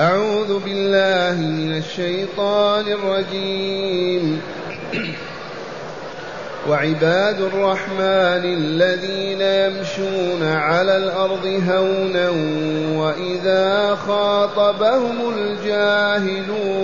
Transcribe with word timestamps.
أعوذ 0.00 0.58
بالله 0.64 1.36
من 1.40 1.76
الشيطان 1.76 2.84
الرجيم. 2.88 4.40
وعباد 6.68 7.40
الرحمن 7.40 8.44
الذين 8.44 9.40
يمشون 9.40 10.42
على 10.42 10.96
الأرض 10.96 11.46
هونا 11.68 12.28
وإذا 13.00 13.94
خاطبهم 14.06 15.16
الجاهلون 15.36 16.76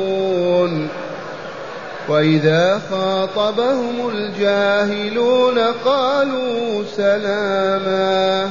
وإذا 2.09 2.81
خاطبهم 2.91 4.09
الجاهلون 4.09 5.59
قالوا 5.85 6.85
سلاما. 6.97 8.51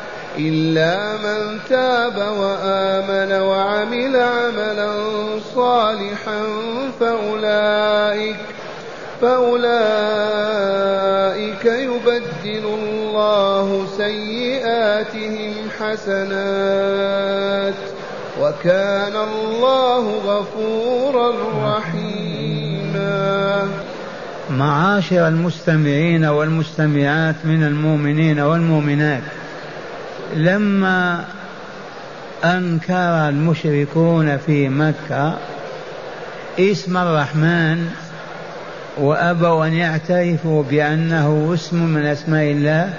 إلا 0.37 1.17
من 1.17 1.59
تاب 1.69 2.17
وآمن 2.17 3.31
وعمل 3.41 4.15
عملا 4.15 4.91
صالحا 5.55 6.41
فأولئك 6.99 8.35
فأولئك 9.21 9.65
يبدل 11.65 12.65
الله 12.65 13.87
سيئاتهم 13.97 15.53
حسنات 15.79 17.73
وكان 18.41 19.15
الله 19.15 20.03
غفورا 20.25 21.31
رحيما. 21.77 23.67
معاشر 24.49 25.27
المستمعين 25.27 26.25
والمستمعات 26.25 27.35
من 27.43 27.63
المؤمنين 27.63 28.39
والمؤمنات 28.39 29.23
لما 30.35 31.25
أنكر 32.43 33.29
المشركون 33.29 34.37
في 34.37 34.69
مكة 34.69 35.37
اسم 36.59 36.97
الرحمن 36.97 37.89
وأبوا 38.97 39.65
أن 39.65 39.73
يعترفوا 39.73 40.63
بأنه 40.63 41.51
اسم 41.53 41.85
من 41.85 42.05
أسماء 42.05 42.51
الله 42.51 42.93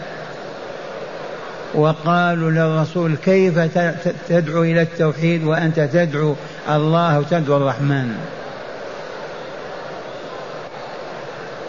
وقالوا 1.74 2.50
للرسول 2.50 3.16
كيف 3.16 3.58
تدعو 4.28 4.62
إلى 4.62 4.82
التوحيد 4.82 5.44
وأنت 5.44 5.80
تدعو 5.80 6.34
الله 6.68 7.18
وتدعو 7.18 7.56
الرحمن؟ 7.56 8.16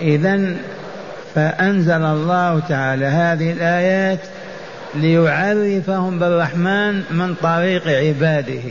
اذا 0.01 0.56
فأنزل 1.35 2.03
الله 2.03 2.59
تعالى 2.59 3.06
هذه 3.06 3.51
الآيات 3.51 4.19
ليعرفهم 4.95 6.19
بالرحمن 6.19 7.03
من 7.11 7.35
طريق 7.41 7.87
عباده. 7.87 8.61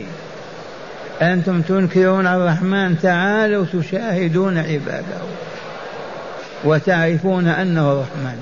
أنتم 1.22 1.62
تنكرون 1.62 2.26
الرحمن 2.26 2.98
تعالوا 3.02 3.66
تشاهدون 3.72 4.58
عباده 4.58 5.20
وتعرفون 6.64 7.48
أنه 7.48 7.92
الرحمن 7.92 8.38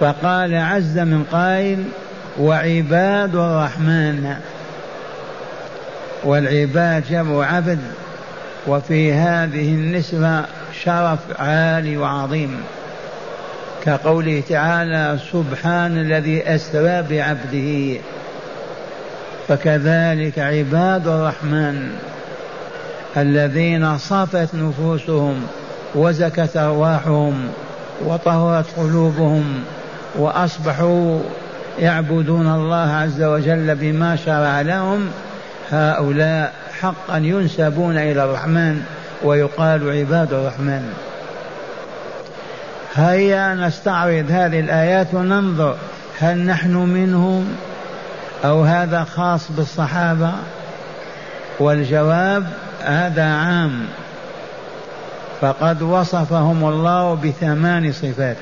فقال 0.00 0.54
عز 0.54 0.98
من 0.98 1.24
قائل 1.32 1.84
وعباد 2.38 3.36
الرحمن 3.36 4.36
والعباد 6.24 7.04
جمع 7.10 7.46
عبد 7.56 7.78
وفي 8.66 9.12
هذه 9.12 9.68
النسبة 9.68 10.44
شرف 10.84 11.18
عالي 11.38 11.96
وعظيم. 11.96 12.60
كقوله 13.84 14.42
تعالى 14.48 15.18
سبحان 15.32 15.98
الذي 15.98 16.54
أسرى 16.54 17.02
بعبده 17.10 18.00
فكذلك 19.48 20.38
عباد 20.38 21.08
الرحمن 21.08 21.90
الذين 23.16 23.98
صفت 23.98 24.54
نفوسهم 24.54 25.46
وزكت 25.94 26.56
أرواحهم 26.56 27.48
وطهرت 28.04 28.66
قلوبهم 28.76 29.44
وأصبحوا 30.18 31.20
يعبدون 31.78 32.54
الله 32.54 32.92
عز 32.92 33.22
وجل 33.22 33.74
بما 33.74 34.16
شرع 34.16 34.60
لهم 34.60 35.08
هؤلاء 35.70 36.52
حقا 36.80 37.16
ينسبون 37.16 37.98
إلى 37.98 38.24
الرحمن 38.24 38.82
ويقال 39.24 39.98
عباد 39.98 40.32
الرحمن. 40.32 40.92
هيا 42.94 43.54
نستعرض 43.54 44.26
هذه 44.30 44.60
الآيات 44.60 45.14
وننظر 45.14 45.76
هل 46.18 46.38
نحن 46.38 46.76
منهم 46.76 47.56
أو 48.44 48.62
هذا 48.62 49.04
خاص 49.04 49.52
بالصحابة؟ 49.52 50.32
والجواب 51.60 52.46
هذا 52.82 53.24
عام. 53.24 53.86
فقد 55.40 55.82
وصفهم 55.82 56.68
الله 56.68 57.14
بثمان 57.14 57.92
صفات. 57.92 58.36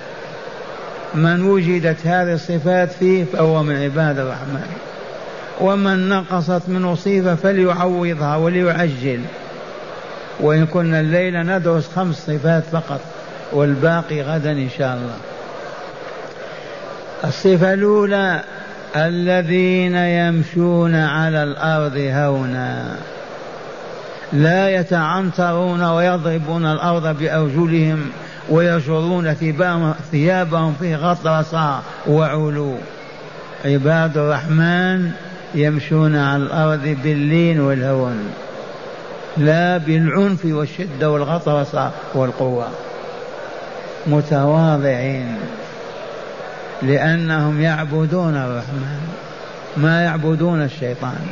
من 1.15 1.43
وجدت 1.43 2.06
هذه 2.06 2.32
الصفات 2.32 2.93
فيه 2.93 3.25
فهو 3.25 3.62
من 3.62 3.82
عباد 3.82 4.19
الرحمن. 4.19 4.67
ومن 5.61 6.09
نقصت 6.09 6.62
منه 6.69 6.94
صفة 6.94 7.34
فليعوضها 7.34 8.37
وليعجل. 8.37 9.21
وإن 10.41 10.67
كنا 10.67 11.00
الليلة 11.00 11.43
ندرس 11.43 11.88
خمس 11.97 12.17
صفات 12.27 12.62
فقط. 12.72 13.00
والباقي 13.53 14.22
غدا 14.22 14.53
إن 14.53 14.69
شاء 14.78 14.94
الله. 14.94 15.16
الصفة 17.25 17.75
الأولى 17.75 18.41
الذين 18.97 19.97
يمشون 19.97 20.94
على 20.94 21.43
الأرض 21.43 21.97
هونا. 21.97 22.97
لا 24.32 24.70
يتعنترون 24.70 25.82
ويضربون 25.82 26.67
الأرض 26.67 27.19
بأرجلهم 27.19 28.11
ويجرون 28.49 29.35
ثيابهم 30.12 30.75
في 30.81 30.94
غطرسة 30.94 31.81
وعلو. 32.06 32.75
عباد 33.64 34.19
الرحمن 34.19 35.11
يمشون 35.55 36.17
على 36.17 36.43
الأرض 36.43 36.97
باللين 37.02 37.61
والهون 37.61 38.31
لا 39.37 39.76
بالعنف 39.76 40.44
والشدة 40.44 41.11
والغطرسة 41.11 41.91
والقوة. 42.14 42.69
متواضعين 44.06 45.37
لأنهم 46.82 47.61
يعبدون 47.61 48.37
الرحمن 48.37 49.00
ما 49.76 50.02
يعبدون 50.02 50.62
الشيطان. 50.62 51.26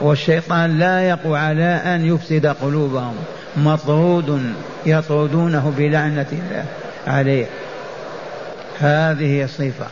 والشيطان 0.00 0.78
لا 0.78 1.02
يقوى 1.08 1.38
على 1.38 1.80
أن 1.84 2.04
يفسد 2.04 2.46
قلوبهم 2.46 3.14
مطرود 3.56 4.54
يطردونه 4.86 5.72
بلعنة 5.78 6.26
الله 6.32 6.64
عليه. 7.06 7.46
هذه 8.80 9.46
صفة 9.46 9.86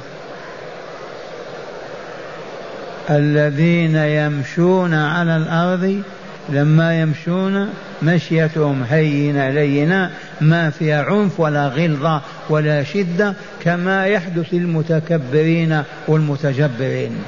الذين 3.10 3.96
يمشون 3.96 4.94
على 4.94 5.36
الأرض 5.36 6.02
لما 6.48 7.00
يمشون 7.00 7.68
مشيتهم 8.02 8.82
هينة 8.90 9.50
لينة 9.50 10.10
ما 10.40 10.70
فيها 10.70 11.02
عنف 11.02 11.40
ولا 11.40 11.68
غلظة 11.68 12.20
ولا 12.48 12.84
شدة 12.84 13.34
كما 13.62 14.06
يحدث 14.06 14.46
للمتكبرين 14.52 15.82
والمتجبرين. 16.08 17.18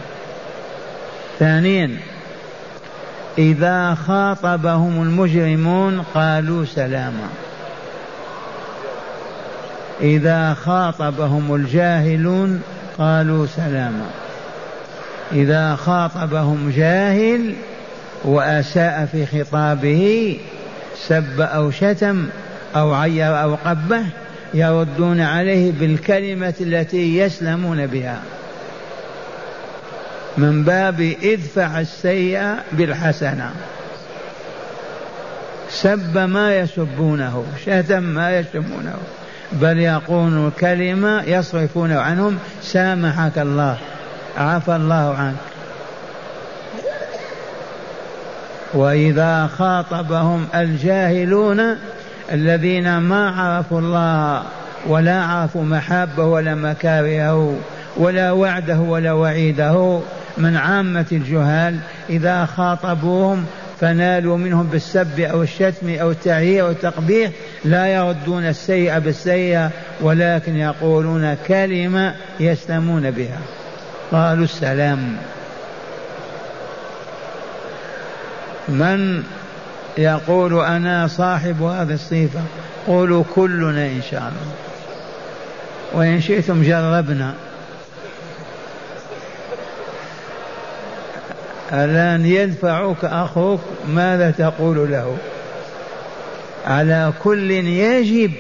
ثانيا 1.39 1.91
إذا 3.39 3.95
خاطبهم 3.95 5.03
المجرمون 5.03 6.05
قالوا 6.15 6.65
سلاما. 6.65 7.29
إذا 10.01 10.55
خاطبهم 10.55 11.55
الجاهلون 11.55 12.63
قالوا 12.99 13.47
سلاما. 13.47 14.11
إذا 15.33 15.77
خاطبهم 15.77 16.73
جاهل 16.77 17.55
وأساء 18.25 19.09
في 19.12 19.26
خطابه 19.26 20.37
سب 21.09 21.41
أو 21.41 21.71
شتم 21.71 22.26
أو 22.76 22.94
عير 22.94 23.43
أو 23.43 23.55
قبه 23.55 24.05
يردون 24.55 25.21
عليه 25.21 25.73
بالكلمة 25.73 26.55
التي 26.61 27.19
يسلمون 27.19 27.87
بها. 27.87 28.19
من 30.38 30.65
باب 30.65 31.15
ادفع 31.23 31.81
السيئة 31.81 32.56
بالحسنة. 32.73 33.50
سب 35.70 36.19
ما 36.19 36.56
يسبونه 36.59 37.44
شتم 37.67 38.03
ما 38.03 38.38
يشتمونه 38.38 38.94
بل 39.53 39.79
يقول 39.79 40.50
كلمة 40.61 41.23
يصرفون 41.23 41.93
عنهم 41.93 42.38
سامحك 42.62 43.38
الله 43.38 43.79
عفى 44.37 44.77
الله 44.77 45.15
عنك. 45.19 45.54
وإذا 48.75 49.47
خاطبهم 49.47 50.47
الجاهلون 50.55 51.76
الذين 52.32 52.99
ما 52.99 53.31
عرفوا 53.31 53.81
الله 53.81 54.43
ولا 54.87 55.23
عرفوا 55.23 55.65
محابه 55.65 56.25
ولا 56.25 56.55
مكارهه 56.55 57.56
ولا 57.97 58.32
وعده 58.32 58.81
ولا 58.81 59.12
وعيده 59.12 60.00
من 60.38 60.56
عامة 60.56 61.06
الجهال 61.12 61.79
إذا 62.11 62.44
خاطبوهم 62.44 63.44
فنالوا 63.81 64.37
منهم 64.37 64.67
بالسب 64.67 65.20
أو 65.20 65.43
الشتم 65.43 65.88
أو 65.88 66.11
التعيير 66.11 66.65
أو 66.65 66.70
التقبيح 66.70 67.31
لا 67.65 67.87
يردون 67.87 68.47
السيئة 68.47 68.99
بالسيئة 68.99 69.70
ولكن 70.00 70.56
يقولون 70.56 71.37
كلمة 71.49 72.15
يسلمون 72.41 73.11
بها. 73.11 73.38
قالوا 74.12 74.44
السلام. 74.44 75.17
من 78.69 79.23
يقول 79.99 80.65
أنا 80.65 81.07
صاحب 81.07 81.63
هذه 81.63 81.95
الصفة 81.95 82.41
قولوا 82.87 83.25
كلنا 83.35 83.87
إن 83.87 84.03
شاء 84.11 84.21
الله. 84.21 84.55
وإن 85.93 86.21
شئتم 86.21 86.63
جربنا. 86.63 87.35
الآن 91.73 92.27
يدفعك 92.27 93.05
أخوك 93.05 93.61
ماذا 93.89 94.31
تقول 94.31 94.91
له؟ 94.91 95.17
على 96.67 97.13
كل 97.23 97.51
يجب 97.51 98.33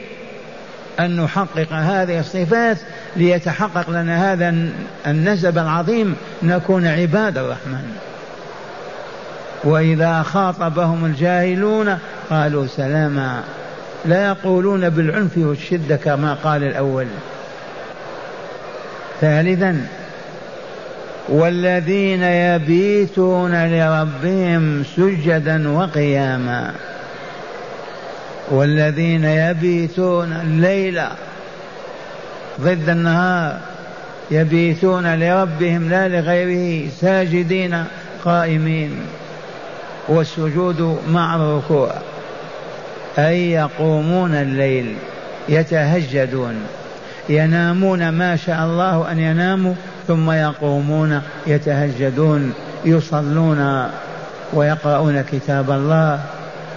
أن 1.00 1.20
نحقق 1.20 1.72
هذه 1.72 2.20
الصفات 2.20 2.78
ليتحقق 3.16 3.90
لنا 3.90 4.32
هذا 4.32 4.54
النسب 5.06 5.58
العظيم 5.58 6.16
نكون 6.42 6.86
عباد 6.86 7.38
الرحمن. 7.38 7.96
وإذا 9.64 10.22
خاطبهم 10.22 11.04
الجاهلون 11.04 11.98
قالوا 12.30 12.66
سلاما 12.66 13.42
لا 14.04 14.26
يقولون 14.26 14.90
بالعنف 14.90 15.38
والشدة 15.38 15.96
كما 15.96 16.34
قال 16.34 16.64
الأول. 16.64 17.06
ثالثا 19.20 19.86
والذين 21.28 22.22
يبيتون 22.22 23.66
لربهم 23.66 24.84
سجدا 24.96 25.68
وقياما. 25.68 26.72
والذين 28.50 29.24
يبيتون 29.24 30.32
الليل 30.32 31.02
ضد 32.60 32.88
النهار 32.88 33.60
يبيتون 34.30 35.14
لربهم 35.14 35.90
لا 35.90 36.08
لغيره 36.08 36.88
ساجدين 37.00 37.84
قائمين. 38.24 38.96
والسجود 40.08 40.98
مع 41.08 41.36
الركوع. 41.36 41.92
أي 43.18 43.50
يقومون 43.50 44.34
الليل 44.34 44.96
يتهجدون 45.48 46.54
ينامون 47.28 48.08
ما 48.08 48.36
شاء 48.36 48.64
الله 48.64 49.12
أن 49.12 49.18
يناموا 49.18 49.74
ثم 50.08 50.30
يقومون 50.30 51.22
يتهجدون 51.46 52.52
يصلون 52.84 53.88
ويقرؤون 54.52 55.24
كتاب 55.32 55.70
الله. 55.70 56.20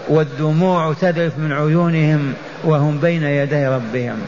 والدموع 0.10 0.94
تذرف 0.94 1.38
من 1.38 1.52
عيونهم 1.52 2.34
وهم 2.64 3.00
بين 3.00 3.24
يدي 3.24 3.68
ربهم. 3.68 4.20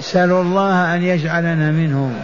اسألوا 0.00 0.42
الله 0.42 0.94
أن 0.94 1.02
يجعلنا 1.02 1.70
منهم. 1.70 2.14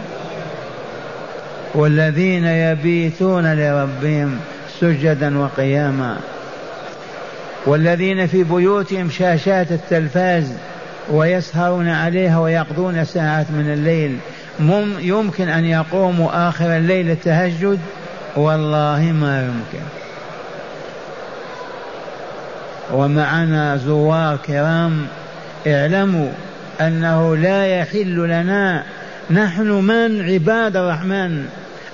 والذين 1.75 2.45
يبيتون 2.45 3.53
لربهم 3.53 4.39
سجدا 4.81 5.39
وقياما. 5.39 6.17
والذين 7.65 8.27
في 8.27 8.43
بيوتهم 8.43 9.09
شاشات 9.09 9.71
التلفاز 9.71 10.53
ويسهرون 11.11 11.89
عليها 11.89 12.39
ويقضون 12.39 13.05
ساعات 13.05 13.45
من 13.51 13.73
الليل 13.73 14.17
يمكن 15.01 15.49
أن 15.49 15.65
يقوموا 15.65 16.49
آخر 16.49 16.77
الليل 16.77 17.11
التهجد 17.11 17.79
والله 18.35 19.01
ما 19.01 19.41
يمكن. 19.41 19.85
ومعنا 22.93 23.77
زوار 23.77 24.37
كرام 24.37 25.07
اعلموا 25.67 26.29
أنه 26.81 27.35
لا 27.35 27.79
يحل 27.79 28.15
لنا 28.15 28.83
نحن 29.31 29.69
من 29.69 30.29
عباد 30.31 30.75
الرحمن 30.75 31.45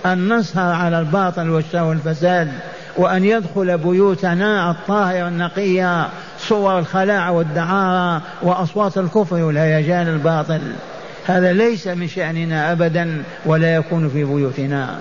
أن 0.06 0.34
نسهر 0.34 0.74
على 0.74 1.00
الباطل 1.00 1.50
والشر 1.50 1.84
والفساد. 1.84 2.52
وأن 2.98 3.26
يدخل 3.26 3.78
بيوتنا 3.78 4.72
الطاهرة 4.72 5.28
النقية 5.28 6.08
صور 6.40 6.80
الخلاعة 6.80 7.32
والدعارة 7.32 8.22
وأصوات 8.42 8.98
الكفر 8.98 9.36
والهيجان 9.36 10.08
الباطل. 10.08 10.62
هذا 11.26 11.54
ليس 11.54 11.88
من 11.88 12.08
شأننا 12.08 12.72
أبدا 12.72 13.24
ولا 13.46 13.76
يكون 13.76 14.10
في 14.10 14.24
بيوتنا. 14.24 14.98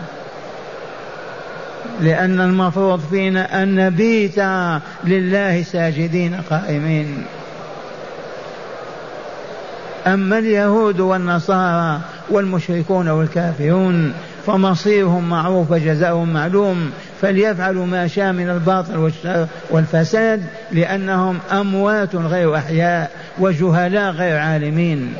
لأن 2.00 2.40
المفروض 2.40 3.00
فينا 3.10 3.62
أن 3.62 3.74
نبيت 3.74 4.38
لله 5.04 5.62
ساجدين 5.62 6.40
قائمين. 6.50 7.24
أما 10.06 10.38
اليهود 10.38 11.00
والنصارى 11.00 12.00
والمشركون 12.30 13.08
والكافرون 13.08 14.12
فمصيرهم 14.46 15.28
معروف 15.28 15.70
وجزاؤهم 15.70 16.32
معلوم 16.32 16.90
فليفعلوا 17.24 17.86
ما 17.86 18.06
شاء 18.06 18.32
من 18.32 18.50
الباطل 18.50 19.12
والفساد 19.70 20.42
لأنهم 20.72 21.38
أموات 21.52 22.16
غير 22.16 22.56
أحياء 22.56 23.10
وجهلاء 23.38 24.12
غير 24.12 24.38
عالمين. 24.38 25.14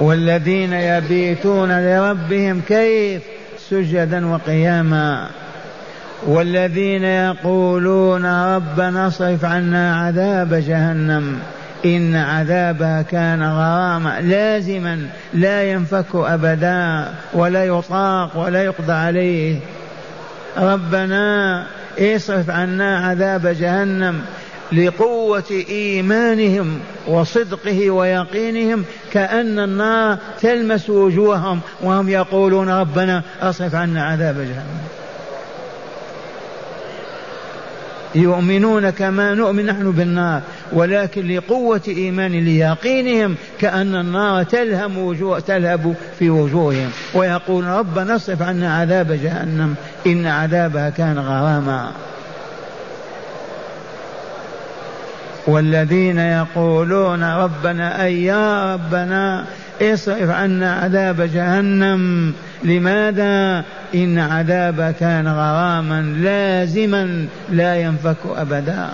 والذين 0.00 0.72
يبيتون 0.72 1.80
لربهم 1.80 2.62
كيف؟ 2.68 3.22
سجدا 3.70 4.26
وقياما. 4.26 5.28
والذين 6.26 7.04
يقولون 7.04 8.26
ربنا 8.54 9.06
اصرف 9.06 9.44
عنا 9.44 9.96
عذاب 9.96 10.54
جهنم. 10.54 11.38
إن 11.84 12.16
عذابها 12.16 13.02
كان 13.02 13.42
غراما 13.42 14.20
لازما 14.20 15.06
لا 15.34 15.70
ينفك 15.70 16.14
أبدا 16.14 17.08
ولا 17.32 17.64
يطاق 17.64 18.36
ولا 18.36 18.64
يقضى 18.64 18.92
عليه. 18.92 19.56
ربنا 20.58 21.66
اصرف 21.98 22.50
عنا 22.50 22.98
عذاب 22.98 23.46
جهنم 23.46 24.20
لقوة 24.72 25.64
إيمانهم 25.68 26.80
وصدقه 27.06 27.90
ويقينهم 27.90 28.84
كأن 29.12 29.58
النار 29.58 30.18
تلمس 30.40 30.90
وجوههم 30.90 31.60
وهم 31.80 32.08
يقولون 32.08 32.68
ربنا 32.68 33.22
أصرف 33.42 33.74
عنا 33.74 34.04
عذاب 34.04 34.34
جهنم. 34.34 34.80
يؤمنون 38.14 38.90
كما 38.90 39.34
نؤمن 39.34 39.66
نحن 39.66 39.92
بالنار. 39.92 40.42
ولكن 40.72 41.28
لقوة 41.28 41.80
إيمان 41.88 42.32
ليقينهم 42.32 43.34
كأن 43.60 43.94
النار 43.94 44.42
تلهم 44.42 44.98
وجوه 44.98 45.40
تلهب 45.40 45.94
في 46.18 46.30
وجوههم. 46.30 46.90
ويقول 47.14 47.64
ربنا 47.64 48.16
اصرف 48.16 48.42
عنا 48.42 48.76
عذاب 48.76 49.12
جهنم 49.12 49.74
إن 50.06 50.26
عذابها 50.26 50.90
كان 50.90 51.18
غراما. 51.18 51.90
والذين 55.46 56.18
يقولون 56.18 57.24
ربنا 57.24 58.04
أي 58.04 58.24
يا 58.24 58.74
ربنا 58.74 59.44
اصرف 59.82 60.30
عنا 60.30 60.72
عذاب 60.72 61.20
جهنم. 61.20 62.32
لماذا؟ 62.64 63.64
إن 63.94 64.18
عذاب 64.18 64.94
كان 65.00 65.28
غراما 65.28 66.02
لازما 66.02 67.26
لا 67.50 67.76
ينفك 67.76 68.16
أبدا. 68.36 68.88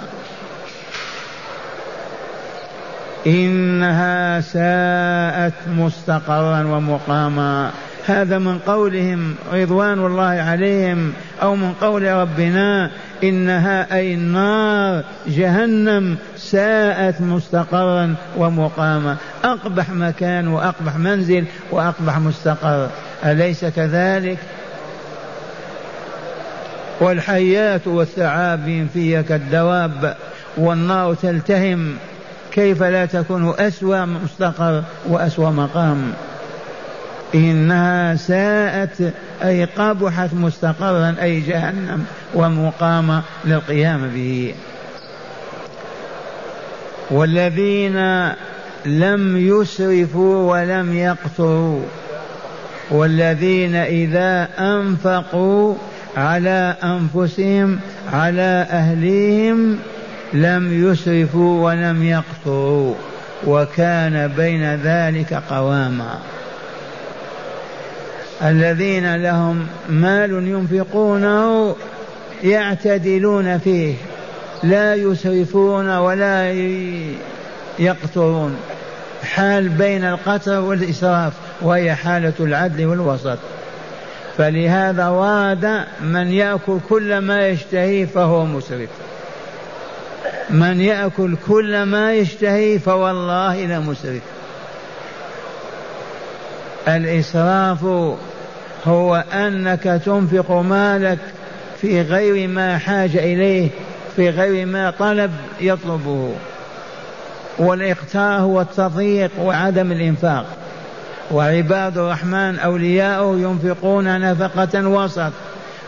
إنها 3.27 4.41
ساءت 4.41 5.55
مستقرا 5.79 6.65
ومقاما. 6.65 7.71
هذا 8.07 8.39
من 8.39 8.59
قولهم 8.59 9.35
رضوان 9.53 10.07
الله 10.07 10.23
عليهم 10.23 11.13
أو 11.43 11.57
من 11.57 11.73
قول 11.73 12.13
ربنا 12.13 12.91
إنها 13.25 13.97
أي 13.97 14.15
النار 14.15 15.05
جهنم 15.27 16.17
ساءت 16.37 17.21
مستقرا 17.21 18.15
ومقاما. 18.37 19.17
أقبح 19.45 19.91
مكان 19.91 20.49
وأقبح 20.49 20.97
منزل 20.97 21.45
وأقبح 21.71 22.19
مستقر. 22.19 22.89
أليس 23.25 23.65
كذلك؟ 23.65 24.39
والحيات 27.01 27.87
والثعاب 27.87 28.87
فيها 28.95 29.23
كالدواب 29.23 30.17
والنار 30.57 31.15
تلتهم. 31.15 31.97
كيف 32.57 32.83
لا 32.83 33.07
تكون 33.07 33.55
أسوأ 33.59 34.05
مستقر 34.05 34.83
وأسوأ 35.07 35.51
مقام؟ 35.51 36.13
إنها 37.35 38.17
ساءت 38.17 39.13
أي 39.45 39.65
قبحت 39.65 40.35
مستقرا 40.35 41.17
أي 41.23 41.41
جهنم 41.41 42.05
ومقام 42.35 43.23
للقيام 43.45 44.11
به. 44.15 44.55
والذين 47.11 48.29
لم 48.87 49.37
يسرفوا 49.37 50.53
ولم 50.53 50.97
يقتروا 50.97 51.83
والذين 52.91 53.75
إذا 53.75 54.49
أنفقوا 54.59 55.75
على 56.17 56.77
أنفسهم 56.85 57.79
على 58.13 58.67
أهليهم 58.71 59.79
لم 60.33 60.91
يسرفوا 60.91 61.65
ولم 61.65 62.03
يقتروا 62.03 62.95
وكان 63.47 64.33
بين 64.37 64.75
ذلك 64.75 65.43
قواما. 65.51 66.19
الذين 68.43 69.17
لهم 69.17 69.67
مال 69.89 70.31
ينفقونه 70.31 71.77
يعتدلون 72.45 73.59
فيه 73.59 73.95
لا 74.63 74.95
يسرفون 74.95 75.97
ولا 75.97 76.53
يقترون 77.79 78.57
حال 79.23 79.69
بين 79.69 80.05
القتر 80.05 80.61
والإسراف 80.61 81.33
وهي 81.63 81.95
حالة 81.95 82.33
العدل 82.41 82.87
والوسط. 82.87 83.39
فلهذا 84.39 85.09
ورد 85.09 85.85
من 86.03 86.33
يأكل 86.33 86.79
كل 86.89 87.19
ما 87.19 87.49
يشتهي 87.49 88.07
فهو 88.07 88.45
مسرف. 88.47 88.89
من 90.51 90.81
يأكل 90.81 91.37
كل 91.49 91.83
ما 91.83 92.15
يشتهي 92.15 92.79
فوالله 92.79 93.65
لمسرف 93.65 94.23
الإسراف 96.89 97.85
هو 98.87 99.25
أنك 99.33 100.03
تنفق 100.05 100.51
مالك 100.51 101.19
في 101.81 102.03
غير 102.03 102.49
ما 102.49 102.79
حاجة 102.79 103.19
إليه 103.19 103.69
في 104.17 104.31
غير 104.31 104.67
ما 104.67 104.91
طلب 104.91 105.31
يطلبه. 105.61 106.35
والإقتار 107.59 108.41
هو 108.41 108.61
التضييق 108.61 109.31
وعدم 109.39 109.93
الإنفاق. 109.93 110.47
وعباد 111.31 111.99
الرحمن 111.99 112.59
أولياء 112.59 113.35
ينفقون 113.35 114.21
نفقة 114.21 114.89
وسط 114.89 115.33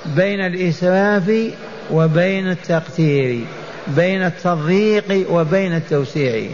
بين 0.07 0.41
الإسراف 0.41 1.53
وبين 1.91 2.50
التقتير. 2.50 3.45
بين 3.97 4.23
التضييق 4.23 5.30
وبين 5.30 5.75
التوسيع. 5.75 6.50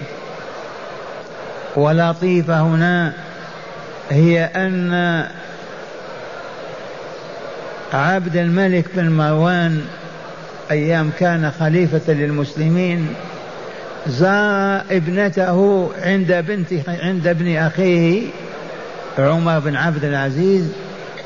ولطيفة 1.76 2.60
هنا 2.60 3.12
هي 4.10 4.44
أن 4.44 5.24
عبد 7.92 8.36
الملك 8.36 8.84
بن 8.94 9.10
مروان 9.10 9.84
أيام 10.70 11.10
كان 11.18 11.50
خليفة 11.60 12.12
للمسلمين 12.12 13.14
زار 14.06 14.82
ابنته 14.90 15.90
عند 16.02 16.32
بنت 16.32 16.88
عند 16.88 17.26
ابن 17.26 17.56
أخيه 17.56 18.22
عمر 19.18 19.58
بن 19.58 19.76
عبد 19.76 20.04
العزيز 20.04 20.72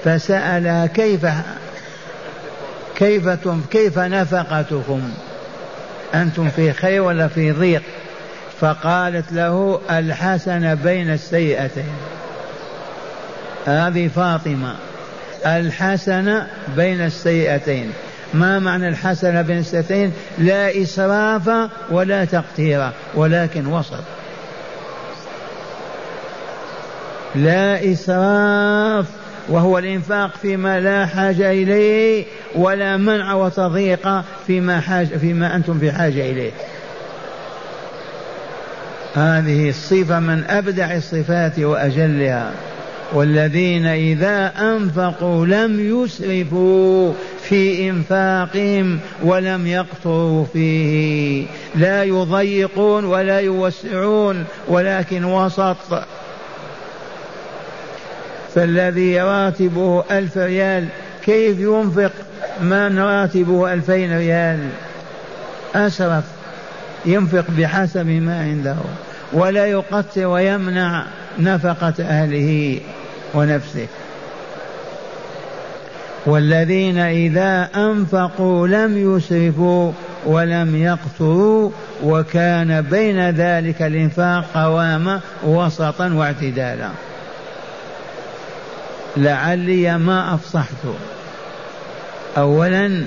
فسألها 0.05 0.87
كيف 0.87 1.27
كيف 2.97 3.29
كيف 3.71 3.99
نفقتكم؟ 3.99 5.01
أنتم 6.15 6.49
في 6.49 6.73
خير 6.73 7.03
ولا 7.03 7.29
في 7.29 7.53
ضيق؟ 7.53 7.83
فقالت 8.61 9.33
له 9.33 9.81
الحسن 9.91 10.75
بين 10.75 11.11
السيئتين. 11.11 11.93
هذه 13.67 14.09
فاطمة. 14.09 14.75
الحسنة 15.47 16.47
بين 16.77 17.01
السيئتين. 17.01 17.93
ما 18.35 18.59
معنى 18.59 18.89
الحسنة 18.89 19.43
بين 19.43 19.59
السيئتين؟ 19.59 20.13
لا 20.39 20.83
إسراف 20.83 21.71
ولا 21.91 22.25
تقتير 22.25 22.91
ولكن 23.15 23.67
وسط 23.67 24.05
لا 27.35 27.93
إسراف 27.93 29.07
وهو 29.49 29.79
الإنفاق 29.79 30.31
فيما 30.43 30.81
لا 30.81 31.07
حاجة 31.07 31.51
إليه 31.51 32.25
ولا 32.55 32.97
منع 32.97 33.35
وتضييق 33.35 34.09
فيما 34.47 34.81
حاجة 34.81 35.17
فيما 35.17 35.57
أنتم 35.57 35.79
في 35.79 35.93
حاجة 35.93 36.31
إليه. 36.31 36.51
هذه 39.15 39.69
الصفة 39.69 40.21
من 40.21 40.45
أبدع 40.49 40.97
الصفات 40.97 41.59
وأجلها. 41.59 42.53
والذين 43.13 43.87
إذا 43.87 44.53
أنفقوا 44.59 45.47
لم 45.47 46.05
يسرفوا 46.05 47.13
في 47.43 47.91
إنفاقهم 47.91 48.99
ولم 49.25 49.67
يقتروا 49.67 50.45
فيه. 50.53 51.47
لا 51.75 52.05
يضيقون 52.05 53.05
ولا 53.05 53.41
يوسعون 53.41 54.45
ولكن 54.69 55.25
وسط 55.25 55.77
فالذي 58.59 59.21
راتبه 59.21 60.05
ألف 60.11 60.39
ريال 60.39 60.85
كيف 61.25 61.59
ينفق 61.59 62.13
من 62.61 62.99
راتبه 62.99 63.73
ألفين 63.73 64.17
ريال؟ 64.19 64.69
أسرف 65.75 66.25
ينفق 67.07 67.45
بحسب 67.59 68.07
ما 68.07 68.41
عنده 68.41 68.77
ولا 69.33 69.67
يقتر 69.67 70.27
ويمنع 70.27 71.05
نفقة 71.39 71.95
أهله 72.01 72.81
ونفسه. 73.35 73.87
والذين 76.27 76.99
إذا 76.99 77.69
أنفقوا 77.77 78.69
لم 78.69 79.17
يسرفوا 79.17 79.93
ولم 80.27 80.77
يقتروا 80.77 81.71
وكان 82.05 82.81
بين 82.81 83.31
ذلك 83.31 83.83
الإنفاق 83.83 84.45
قواما 84.55 85.21
وسطا 85.45 86.13
واعتدالا. 86.15 86.89
لعلي 89.17 89.99
ما 89.99 90.35
أفصحت. 90.35 90.77
أولا 92.37 93.05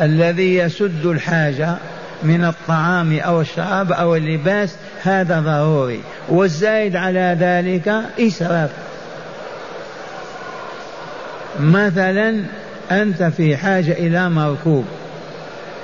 الذي 0.00 0.56
يسد 0.56 1.06
الحاجة 1.06 1.74
من 2.22 2.44
الطعام 2.44 3.18
أو 3.18 3.40
الشراب 3.40 3.92
أو 3.92 4.16
اللباس 4.16 4.74
هذا 5.02 5.40
ضروري. 5.40 6.00
والزايد 6.28 6.96
على 6.96 7.36
ذلك 7.40 7.94
إسراف. 8.20 8.70
مثلا 11.60 12.44
أنت 12.90 13.22
في 13.22 13.56
حاجة 13.56 13.92
إلى 13.92 14.30
مركوب. 14.30 14.84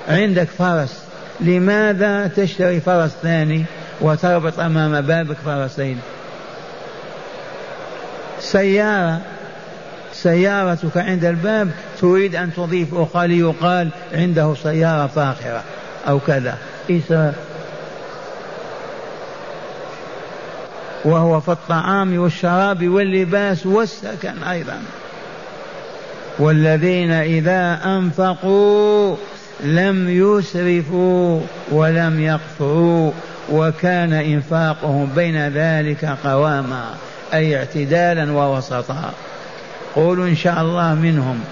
عندك 0.09 0.49
فرس. 0.59 1.03
لماذا 1.41 2.31
تشتري 2.37 2.81
فرس 2.81 3.11
ثاني 3.23 3.65
وتربط 4.01 4.61
أمام 4.61 5.01
بابك 5.01 5.37
فرسين؟ 5.45 6.01
سيارة. 8.43 9.21
سيارتك 10.13 10.97
عند 10.97 11.25
الباب 11.25 11.71
تريد 12.01 12.37
أن 12.37 12.55
تضيف 12.55 12.95
أخرى 12.95 13.27
ليقال 13.27 13.89
عنده 14.13 14.55
سيارة 14.63 15.07
فاخرة 15.07 15.63
أو 16.09 16.19
كذا. 16.19 16.59
إسراف 16.91 17.35
وهو 21.05 21.41
في 21.41 21.49
الطعام 21.49 22.19
والشراب 22.19 22.89
واللباس 22.89 23.67
والسكن 23.67 24.43
أيضا. 24.43 24.79
والذين 26.39 27.11
إذا 27.11 27.81
أنفقوا 27.85 29.17
لم 29.65 30.09
يسرفوا 30.09 31.41
ولم 31.71 32.21
يقتروا 32.21 33.11
وكان 33.53 34.13
إنفاقهم 34.13 35.11
بين 35.17 35.49
ذلك 35.49 36.05
قواما. 36.25 36.85
أي 37.35 37.57
اعتدالا 37.57 38.33
ووسطا. 38.33 39.13
قولوا 39.95 40.27
إن 40.27 40.37
شاء 40.37 40.61
الله 40.61 40.95
منهم. 40.95 41.45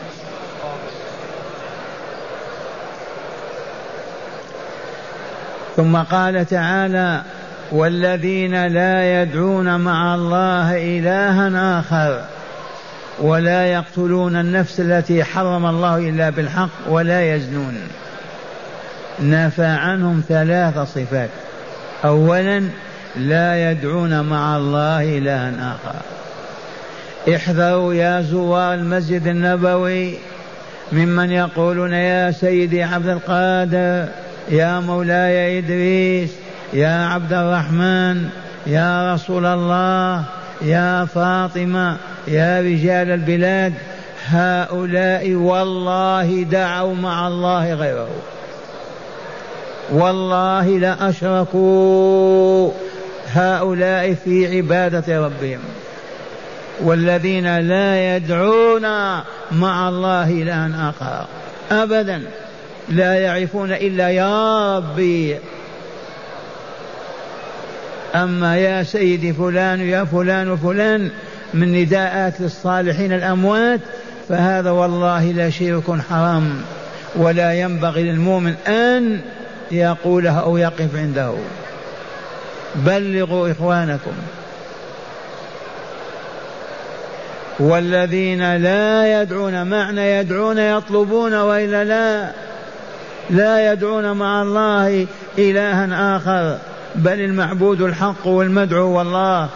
ثم 5.77 5.97
قال 5.97 6.47
تعالى 6.47 7.23
والذين 7.73 8.67
لا 8.67 9.23
يدعون 9.23 9.81
مع 9.81 10.15
الله 10.15 10.77
إلها 10.77 11.81
آخر 11.81 12.25
ولا 13.19 13.67
يقتلون 13.67 14.37
النفس 14.37 14.81
التي 14.81 15.25
حرم 15.25 15.67
الله 15.67 15.97
إلا 15.97 16.31
بالحق 16.31 16.69
ولا 16.89 17.35
يزنون. 17.35 17.79
نفى 19.23 19.65
عنهم 19.65 20.23
ثلاث 20.29 20.79
صفات. 20.79 21.31
أولا 22.05 22.69
لا 23.17 23.71
يدعون 23.71 24.21
مع 24.21 24.57
الله 24.57 25.19
إلها 25.19 25.53
آخر. 25.73 25.99
احذروا 27.37 27.95
يا 27.95 28.23
زوار 28.23 28.75
المسجد 28.75 29.27
النبوي 29.27 30.15
ممن 30.93 31.31
يقولون 31.31 31.93
يا 31.93 32.31
سيدي 32.31 32.83
عبد 32.83 33.09
القادر 33.09 34.09
يا 34.49 34.81
مولاي 34.81 35.59
إدريس 35.59 36.31
يا 36.73 37.07
عبد 37.07 37.33
الرحمن 37.33 38.29
يا 38.67 39.15
رسول 39.15 39.47
الله 39.47 40.25
يا 40.63 41.05
فاطمة 41.05 41.97
يا 42.29 42.61
رجال 42.61 43.11
البلاد. 43.11 43.73
هؤلاء 44.27 45.35
والله 45.35 46.43
دعوا 46.43 46.95
مع 46.95 47.29
الله 47.29 47.75
غيره. 47.75 48.09
والله 49.93 50.79
لأشركوا 50.79 52.71
هؤلاء 53.35 54.15
في 54.25 54.57
عبادة 54.57 55.27
ربهم. 55.27 55.61
والذين 56.81 57.59
لا 57.59 58.17
يدعون 58.17 58.83
مع 59.53 59.89
الله 59.89 60.31
إلها 60.31 60.91
آخر. 60.91 61.27
أبدا 61.73 62.23
لا 62.89 63.15
يعرفون 63.15 63.73
إلا 63.73 64.09
يا 64.11 64.77
ربي. 64.77 65.37
أما 68.15 68.57
يا 68.57 68.83
سيدي 68.83 69.33
فلان 69.33 69.81
يا 69.81 70.05
فلان 70.05 70.51
وفلان 70.51 71.11
من 71.55 71.73
نداءات 71.73 72.41
للصالحين 72.41 73.13
الأموات 73.13 73.81
فهذا 74.29 74.71
والله 74.71 75.25
لا 75.33 75.51
شرك 75.51 76.01
حرام. 76.11 76.63
ولا 77.17 77.55
ينبغي 77.55 78.03
للمؤمن 78.03 78.55
أن 78.67 79.21
يقولها 79.71 80.41
أو 80.41 80.57
يقف 80.57 80.97
عنده. 80.97 81.35
بلغوا 82.75 83.51
إخوانكم. 83.51 84.13
والذين 87.61 88.57
لا 88.57 89.23
يدعون 89.23 89.67
معنى 89.67 90.11
يدعون 90.11 90.59
يطلبون 90.59 91.35
وإلا 91.35 91.85
لا 91.85 92.31
لا 93.31 93.73
يدعون 93.73 94.13
مع 94.13 94.43
الله 94.43 95.07
إلها 95.39 96.17
آخر 96.17 96.59
بل 96.95 97.21
المعبود 97.21 97.81
الحق 97.81 98.27
والمدعو 98.27 98.99
والله. 98.99 99.49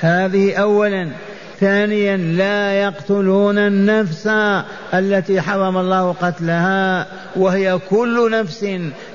هذه 0.00 0.54
اولا. 0.54 1.08
ثانيا 1.60 2.16
لا 2.16 2.72
يقتلون 2.72 3.58
النفس 3.58 4.26
التي 4.94 5.40
حرم 5.40 5.78
الله 5.78 6.12
قتلها 6.12 7.06
وهي 7.36 7.78
كل 7.90 8.30
نفس 8.30 8.66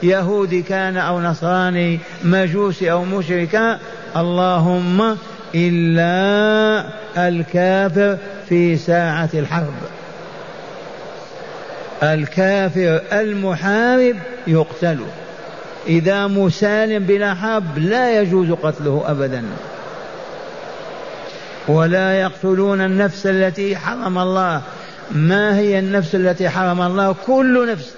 يهودي 0.03 0.61
كان 0.61 0.97
أو 0.97 1.21
نصراني 1.21 1.99
مجوسي 2.23 2.91
أو 2.91 3.05
مشركة 3.05 3.79
اللهم 4.17 5.17
إلا 5.55 6.85
الكافر 7.17 8.17
في 8.49 8.77
ساعة 8.77 9.29
الحرب. 9.33 9.73
الكافر 12.03 13.01
المحارب 13.11 14.15
يقتل 14.47 14.99
إذا 15.87 16.27
مسالم 16.27 17.03
بلا 17.03 17.33
حرب 17.33 17.77
لا 17.77 18.21
يجوز 18.21 18.51
قتله 18.51 19.03
ابدا. 19.05 19.43
ولا 21.67 22.21
يقتلون 22.21 22.81
النفس 22.81 23.25
التي 23.25 23.77
حرم 23.77 24.17
الله. 24.17 24.61
ما 25.11 25.57
هي 25.57 25.79
النفس 25.79 26.15
التي 26.15 26.49
حرم 26.49 26.81
الله؟ 26.81 27.15
كل 27.25 27.71
نفس. 27.71 27.93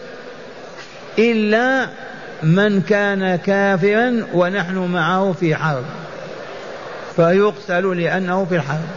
إلا 1.20 1.88
من 2.44 2.82
كان 2.82 3.36
كافرا 3.36 4.26
ونحن 4.34 4.78
معه 4.78 5.36
في 5.40 5.56
حرب. 5.56 5.86
فيقتل 7.16 8.02
لأنه 8.02 8.46
في 8.46 8.56
الحرب 8.56 8.88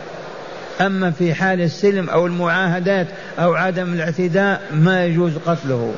أما 0.80 1.10
في 1.10 1.34
حال 1.34 1.60
السلم 1.60 2.10
أو 2.10 2.26
المعاهدات 2.26 3.06
أو 3.38 3.54
عدم 3.54 3.92
الاعتداء 3.92 4.62
ما 4.72 5.04
يجوز 5.04 5.32
قتله. 5.46 5.94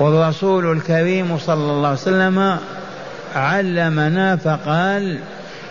والرسول 0.00 0.72
الكريم 0.72 1.38
صلى 1.38 1.72
الله 1.72 1.88
عليه 1.88 1.98
وسلم 1.98 2.58
علمنا 3.34 4.36
فقال 4.36 5.18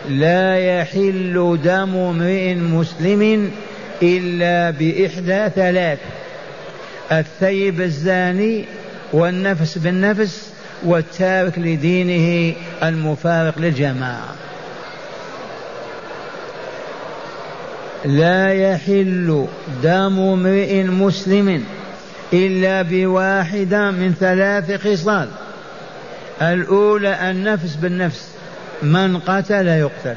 لا 0.07 0.57
يحل 0.57 1.59
دم 1.63 1.95
امرئ 1.95 2.53
مسلم 2.55 3.51
إلا 4.01 4.69
بإحدى 4.69 5.49
ثلاث 5.55 5.99
الثيب 7.11 7.81
الزاني 7.81 8.65
والنفس 9.13 9.77
بالنفس 9.77 10.49
والتارك 10.83 11.59
لدينه 11.59 12.55
المفارق 12.83 13.59
للجماعة 13.59 14.35
لا 18.05 18.53
يحل 18.53 19.47
دم 19.83 20.19
امرئ 20.19 20.83
مسلم 20.83 21.63
إلا 22.33 22.81
بواحدة 22.81 23.91
من 23.91 24.13
ثلاث 24.19 24.87
خصال 24.87 25.29
الأولى 26.41 27.31
النفس 27.31 27.75
بالنفس 27.75 28.38
من 28.83 29.17
قتل 29.17 29.67
يقتل. 29.67 30.15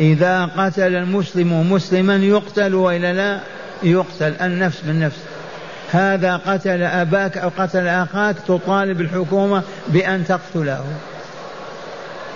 إذا 0.00 0.44
قتل 0.44 0.94
المسلم 0.94 1.72
مسلما 1.72 2.16
يقتل 2.16 2.74
وإلا 2.74 3.12
لا؟ 3.12 3.40
يقتل. 3.82 4.34
النفس 4.40 4.80
بالنفس. 4.80 5.18
هذا 5.92 6.36
قتل 6.36 6.82
أباك 6.82 7.38
أو 7.38 7.50
قتل 7.58 7.86
أخاك 7.86 8.36
تطالب 8.48 9.00
الحكومة 9.00 9.62
بأن 9.88 10.24
تقتله. 10.26 10.84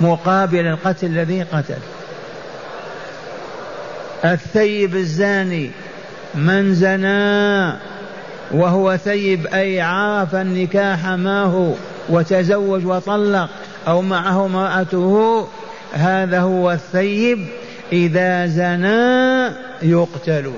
مقابل 0.00 0.66
القتل 0.66 1.06
الذي 1.06 1.42
قتل. 1.42 1.78
الثيب 4.24 4.96
الزاني 4.96 5.70
من 6.34 6.74
زنى 6.74 7.78
وهو 8.50 8.96
ثيب 8.96 9.46
أي 9.46 9.80
عرف 9.80 10.34
النكاح 10.34 11.06
ما 11.06 11.44
هو 11.44 11.72
وتزوج 12.08 12.86
وطلق 12.86 13.48
أو 13.88 14.02
معه 14.02 14.46
امرأته 14.46 15.46
هذا 15.92 16.40
هو 16.40 16.72
الثيب 16.72 17.46
إذا 17.92 18.46
زنى 18.46 19.52
يقتل. 19.82 20.52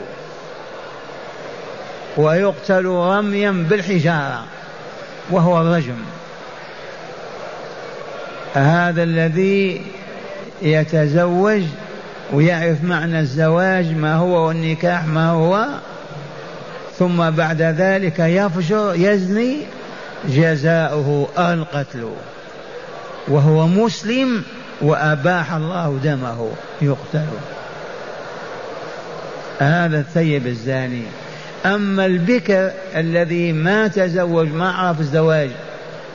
ويقتل 2.17 2.85
رميا 2.85 3.51
بالحجارة 3.51 4.45
وهو 5.31 5.61
الرجم. 5.61 5.97
هذا 8.55 9.03
الذي 9.03 9.83
يتزوج 10.63 11.63
ويعرف 12.33 12.85
معنى 12.85 13.21
الزواج 13.21 13.97
ما 13.97 14.15
هو 14.15 14.49
والنكاح 14.49 15.05
ما 15.05 15.31
هو. 15.31 15.67
ثم 16.99 17.31
بعد 17.31 17.63
ذلك 17.63 18.19
يفجر 18.19 18.95
يزني 18.95 19.57
جزاؤه 20.29 21.29
القتل. 21.39 22.11
وهو 23.29 23.67
مسلم 23.67 24.43
وأباح 24.83 25.53
الله 25.53 25.99
دمه 26.05 26.51
يقتل. 26.83 27.27
هذا 29.59 29.99
الثيب 29.99 30.47
الزاني. 30.47 31.03
أما 31.67 32.07
البكر 32.07 32.71
الذي 32.97 33.53
ما 33.53 33.89
تزوج 33.89 34.49
ما 34.49 34.73
عرف 34.73 35.01
الزواج 35.01 35.51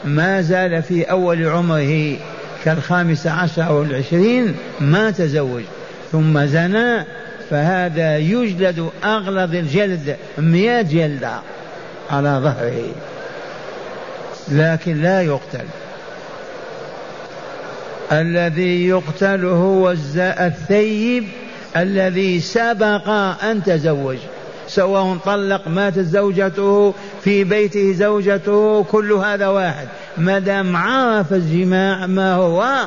ما 0.06 0.42
زال 0.42 0.84
في 0.84 1.04
أول 1.04 1.48
عمره 1.48 2.18
كالخامس 2.66 3.28
عشر 3.28 3.68
أو 3.68 3.84
العشرين 3.84 4.56
ما 4.80 5.12
تزوج. 5.12 5.64
ثم 6.12 6.46
زنى 6.46 7.06
فهذا 7.50 8.18
يجلد 8.18 8.90
أغلظ 9.04 9.56
الجلد 9.56 10.18
مئة 10.38 10.82
جلدة 10.82 11.40
على 12.12 12.40
ظهره. 12.44 12.86
لكن 14.52 15.02
لا 15.02 15.22
يقتل. 15.22 15.66
الذي 18.12 18.88
يقتل 18.88 19.46
هو 19.46 19.92
الثيب 20.18 21.24
الذي 21.78 22.40
سبق 22.40 23.10
أن 23.44 23.64
تزوج. 23.64 24.18
سواء 24.68 25.18
طلق 25.26 25.68
ماتت 25.68 26.00
زوجته 26.00 26.94
في 27.24 27.44
بيته 27.44 27.94
زوجته 27.94 28.84
كل 28.84 29.12
هذا 29.12 29.48
واحد. 29.48 29.88
ما 30.18 30.40
دام 30.40 30.76
عرف 30.76 31.34
الجماع 31.34 32.06
ما 32.06 32.34
هو 32.34 32.86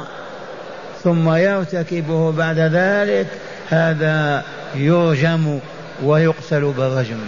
ثم 1.04 1.30
يرتكبه 1.34 2.32
بعد 2.32 2.58
ذلك 2.58 3.26
هذا 3.68 4.42
يرجم 4.74 5.58
ويقتل 6.02 6.72
بالرجم. 6.78 7.18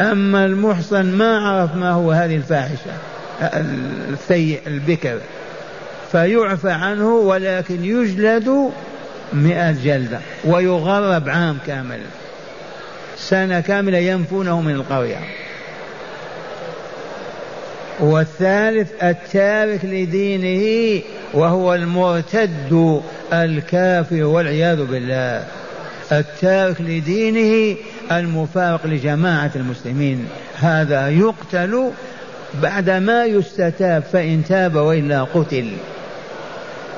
أما 0.00 0.44
المحصن 0.44 1.06
ما 1.06 1.38
عرف 1.38 1.74
ما 1.74 1.90
هو 1.90 2.12
هذه 2.12 2.36
الفاحشة 2.36 2.90
السيء 4.12 4.60
البكر. 4.66 5.18
فيعفى 6.12 6.70
عنه 6.70 7.14
ولكن 7.14 7.84
يجلد 7.84 8.70
مئة 9.32 9.70
جلدة 9.70 10.18
ويغرب 10.44 11.28
عام 11.28 11.58
كامل. 11.66 12.00
سنة 13.16 13.60
كاملة 13.60 13.98
ينفونه 13.98 14.60
من 14.60 14.74
القرية. 14.74 15.18
والثالث 18.00 18.90
التارك 19.02 19.84
لدينه 19.84 21.02
وهو 21.34 21.74
المرتد 21.74 23.02
الكافر 23.32 24.24
والعياذ 24.24 24.84
بالله. 24.84 25.46
التارك 26.12 26.80
لدينه 26.80 27.76
المفارق 28.12 28.86
لجماعة 28.86 29.50
المسلمين. 29.56 30.28
هذا 30.56 31.08
يقتل 31.08 31.90
بعدما 32.62 33.24
يستتاب 33.24 34.02
فإن 34.12 34.44
تاب 34.48 34.74
وإلا 34.74 35.22
قتل. 35.22 35.72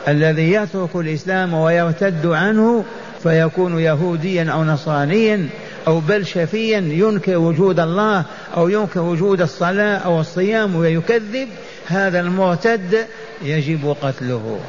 الذي 0.09 0.53
يترك 0.53 0.97
الإسلام 0.97 1.55
ويرتد 1.55 2.27
عنه 2.27 2.85
فيكون 3.23 3.81
يهوديا 3.81 4.51
أو 4.51 4.65
نصرانيا 4.65 5.49
أو 5.87 6.01
بل 6.01 6.27
شفيا 6.27 6.79
ينكر 6.79 7.38
وجود 7.38 7.81
الله 7.81 8.25
أو 8.57 8.69
ينكر 8.69 9.01
وجود 9.01 9.41
الصلاة 9.41 9.97
أو 9.97 10.21
الصيام 10.21 10.77
ويكذب. 10.77 11.49
هذا 11.87 12.21
المرتد 12.21 13.07
يجب 13.43 13.97
قتله. 14.03 14.61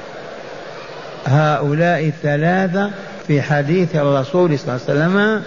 هؤلاء 1.25 2.05
الثلاثة 2.05 2.91
في 3.27 3.41
حديث 3.41 3.95
الرسول 3.95 4.59
صلى 4.59 4.75
الله 4.75 4.81
عليه 4.89 4.99
وسلم 4.99 5.43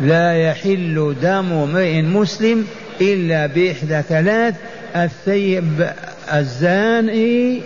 لا 0.00 0.34
يحل 0.34 1.14
دم 1.22 1.52
امرئ 1.52 2.02
مسلم 2.02 2.66
إلا 3.00 3.46
بإحدى 3.46 4.02
ثلاث 4.08 4.54
الثيب 4.96 5.90
الزاني 6.32 7.60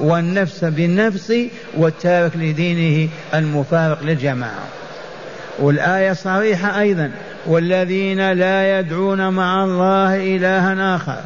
والنفس 0.00 0.64
بالنفس 0.64 1.32
والتارك 1.76 2.36
لدينه 2.36 3.08
المفارق 3.34 4.02
للجماعة. 4.02 4.64
والآية 5.58 6.12
صريحة 6.12 6.80
أيضا. 6.80 7.10
والذين 7.46 8.32
لا 8.32 8.78
يدعون 8.78 9.28
مع 9.28 9.64
الله 9.64 10.36
إلها 10.36 10.96
آخر 10.96 11.20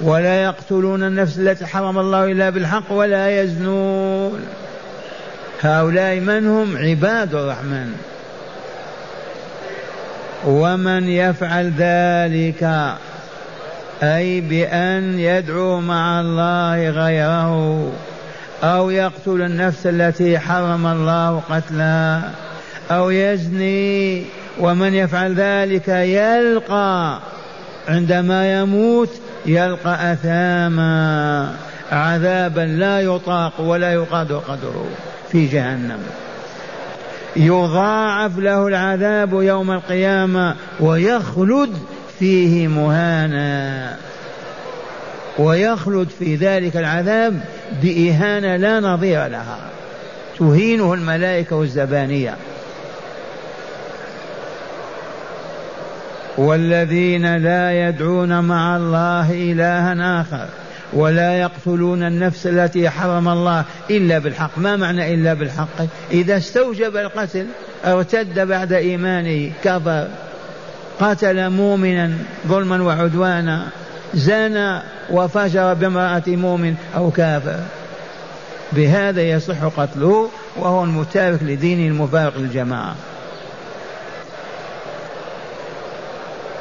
ولا 0.00 0.42
يقتلون 0.42 1.02
النفس 1.02 1.38
التي 1.38 1.66
حرم 1.66 1.98
الله 1.98 2.24
إلا 2.24 2.50
بالحق 2.50 2.92
ولا 2.92 3.42
يزنون. 3.42 4.40
هؤلاء 5.60 6.20
من 6.20 6.46
هم؟ 6.46 6.76
عباد 6.76 7.34
الرحمن. 7.34 7.92
ومن 10.46 11.08
يفعل 11.08 11.72
ذلك 11.78 12.94
أي 14.02 14.40
بأن 14.40 15.18
يدعو 15.18 15.80
مع 15.80 16.20
الله 16.20 16.90
غيره 16.90 17.92
أو 18.62 18.90
يقتل 18.90 19.42
النفس 19.42 19.86
التي 19.86 20.38
حرم 20.38 20.86
الله 20.86 21.42
قتلها 21.50 22.30
أو 22.90 23.10
يزني 23.10 24.24
ومن 24.60 24.94
يفعل 24.94 25.34
ذلك 25.34 25.88
يلقى 25.88 27.18
عندما 27.88 28.60
يموت 28.60 29.10
يلقى 29.46 30.12
أثاما 30.12 31.54
عذابا 31.92 32.60
لا 32.60 33.00
يطاق 33.00 33.60
ولا 33.60 33.92
يقاد 33.92 34.32
قدره 34.32 34.86
في 35.32 35.46
جهنم. 35.46 35.98
يضاعف 37.36 38.38
له 38.38 38.66
العذاب 38.66 39.32
يوم 39.32 39.70
القيامة 39.70 40.54
ويخلد 40.80 41.70
فيه 42.18 42.68
مهانا. 42.68 43.96
ويخلد 45.38 46.08
في 46.18 46.36
ذلك 46.36 46.76
العذاب 46.76 47.40
بإهانة 47.82 48.56
لا 48.56 48.80
نظير 48.80 49.26
لها. 49.26 49.58
تهينه 50.38 50.94
الملائكة 50.94 51.56
والزبانية. 51.56 52.36
والذين 56.38 57.36
لا 57.36 57.88
يدعون 57.88 58.40
مع 58.40 58.76
الله 58.76 59.32
إلها 59.32 60.20
آخر 60.20 60.46
ولا 60.92 61.38
يقتلون 61.38 62.02
النفس 62.02 62.46
التي 62.46 62.90
حرم 62.90 63.28
الله 63.28 63.64
إلا 63.90 64.18
بالحق. 64.18 64.50
ما 64.56 64.76
معنى 64.76 65.14
إلا 65.14 65.34
بالحق؟ 65.34 65.82
إذا 66.10 66.36
استوجب 66.36 66.96
القتل 66.96 67.46
أرتد 67.84 68.40
بعد 68.40 68.72
إيمانه 68.72 69.52
كفر. 69.64 70.08
قتل 71.00 71.50
مؤمنا 71.50 72.10
ظلما 72.48 72.82
وعدوانا 72.82 73.66
زنى 74.14 74.82
وفجر 75.10 75.74
بامرأة 75.74 76.22
مؤمن 76.26 76.74
أو 76.96 77.10
كافر. 77.10 77.60
بهذا 78.72 79.22
يصح 79.22 79.64
قتله 79.64 80.30
وهو 80.56 80.84
المتارك 80.84 81.42
لدينه 81.42 81.92
المفارق 81.92 82.38
للجماعة. 82.38 82.94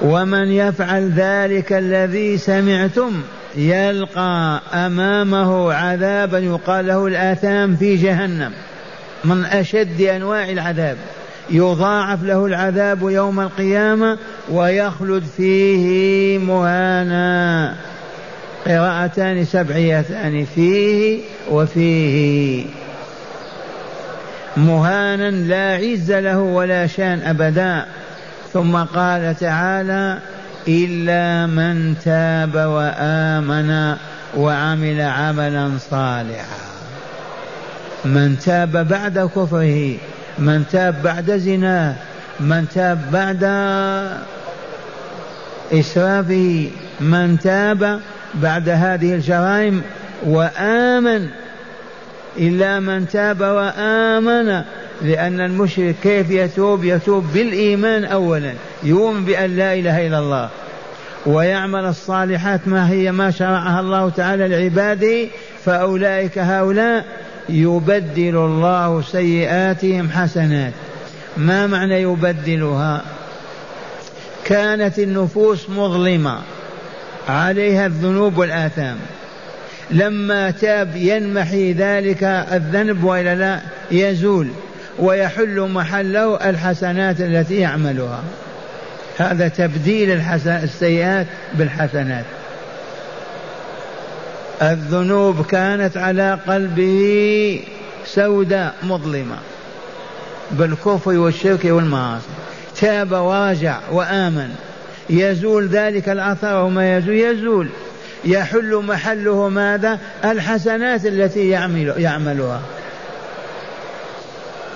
ومن 0.02 0.52
يفعل 0.52 1.12
ذلك 1.12 1.74
الذي 1.74 2.38
سمعتم 2.38 3.22
يلقى 3.56 4.62
أمامه 4.74 5.74
عذابا 5.74 6.40
يقال 6.40 6.88
له 6.88 7.08
الآثام 7.08 7.76
في 7.76 7.96
جهنم 7.96 8.52
من 9.26 9.46
أشد 9.46 10.02
أنواع 10.02 10.50
العذاب. 10.50 10.98
يضاعف 11.50 12.24
له 12.24 12.46
العذاب 12.46 13.10
يوم 13.10 13.40
القيامة 13.40 14.18
ويخلد 14.52 15.24
فيه 15.38 16.38
مهانا. 16.38 17.76
قراءتان 18.68 19.46
سبعيتان 19.46 20.46
فيه 20.56 21.20
وفيه 21.52 22.66
مهانا 24.58 25.32
لا 25.32 25.76
عز 25.76 26.12
له 26.12 26.40
ولا 26.40 26.88
شان 26.88 27.20
أبدا. 27.20 27.86
ثم 28.54 28.76
قال 28.76 29.36
تعالى 29.40 30.18
إلا 30.68 31.46
من 31.46 31.96
تاب 32.06 32.56
وآمن 32.56 33.96
وعمل 34.38 35.02
عملا 35.02 35.72
صالحا. 35.92 36.68
من 38.06 38.40
تاب 38.40 38.88
بعد 38.88 39.20
كفره 39.20 39.98
من 40.40 40.64
تاب 40.72 41.04
بعد 41.04 41.38
زناه 41.38 41.96
من 42.40 42.66
تاب 42.74 43.12
بعد 43.12 43.44
إسرافه 45.74 46.70
من 47.00 47.38
تاب 47.44 48.00
بعد 48.34 48.70
هذه 48.70 49.14
الجرائم 49.14 49.82
وآمن. 50.26 51.28
إلا 52.38 52.80
من 52.80 53.08
تاب 53.08 53.42
وآمن 53.42 54.64
لأن 55.02 55.40
المشرك 55.42 55.96
كيف 56.04 56.32
يتوب؟ 56.32 56.84
يتوب 56.84 57.26
بالإيمان 57.34 58.06
أولا 58.06 58.54
يؤمن 58.84 59.26
بأن 59.26 59.56
لا 59.56 59.74
إله 59.74 60.08
إلا 60.08 60.20
الله. 60.20 60.50
ويعمل 61.26 61.86
الصالحات 61.86 62.68
ما 62.68 62.90
هي 62.90 63.12
ما 63.12 63.32
شرعها 63.32 63.80
الله 63.80 64.10
تعالى 64.10 64.48
لعباده 64.48 65.28
فأولئك 65.66 66.38
هؤلاء 66.38 67.06
يبدل 67.50 68.36
الله 68.36 69.02
سيئاتهم 69.02 70.10
حسنات. 70.10 70.74
ما 71.38 71.68
معنى 71.68 72.02
يبدلها؟ 72.02 73.02
كانت 74.46 75.00
النفوس 75.00 75.70
مظلمة 75.70 76.40
عليها 77.30 77.86
الذنوب 77.86 78.38
والآثام. 78.38 78.98
لما 79.92 80.52
تاب 80.52 80.96
ينمحي 80.96 81.74
ذلك 81.74 82.24
الذنب 82.24 83.04
وإلا 83.04 83.36
لا 83.36 83.60
يزول 83.92 84.48
ويحل 85.00 85.60
محله 85.60 86.50
الحسنات 86.50 87.22
التي 87.22 87.60
يعملها. 87.60 88.24
هذا 89.18 89.48
تبديل 89.48 90.22
السيئات 90.48 91.28
بالحسنات. 91.54 92.26
الذنوب 94.62 95.46
كانت 95.46 95.98
على 95.98 96.40
قلبه 96.48 97.60
سوداء 98.06 98.76
مظلمة. 98.84 99.38
بالكفر 100.52 101.18
والشرك 101.18 101.66
والمعاصي. 101.66 102.26
تاب 102.76 103.12
ورجع 103.12 103.78
وآمن. 103.92 104.56
يزول 105.10 105.68
ذلك 105.68 106.10
الأثر 106.10 106.64
وما 106.64 106.98
يزول 106.98 107.16
يزول. 107.16 107.70
يحل 108.26 108.76
محله 108.76 109.50
ماذا؟ 109.50 110.00
الحسنات 110.26 111.06
التي 111.06 111.50
يعمل 111.50 111.94
يعملها. 111.98 112.62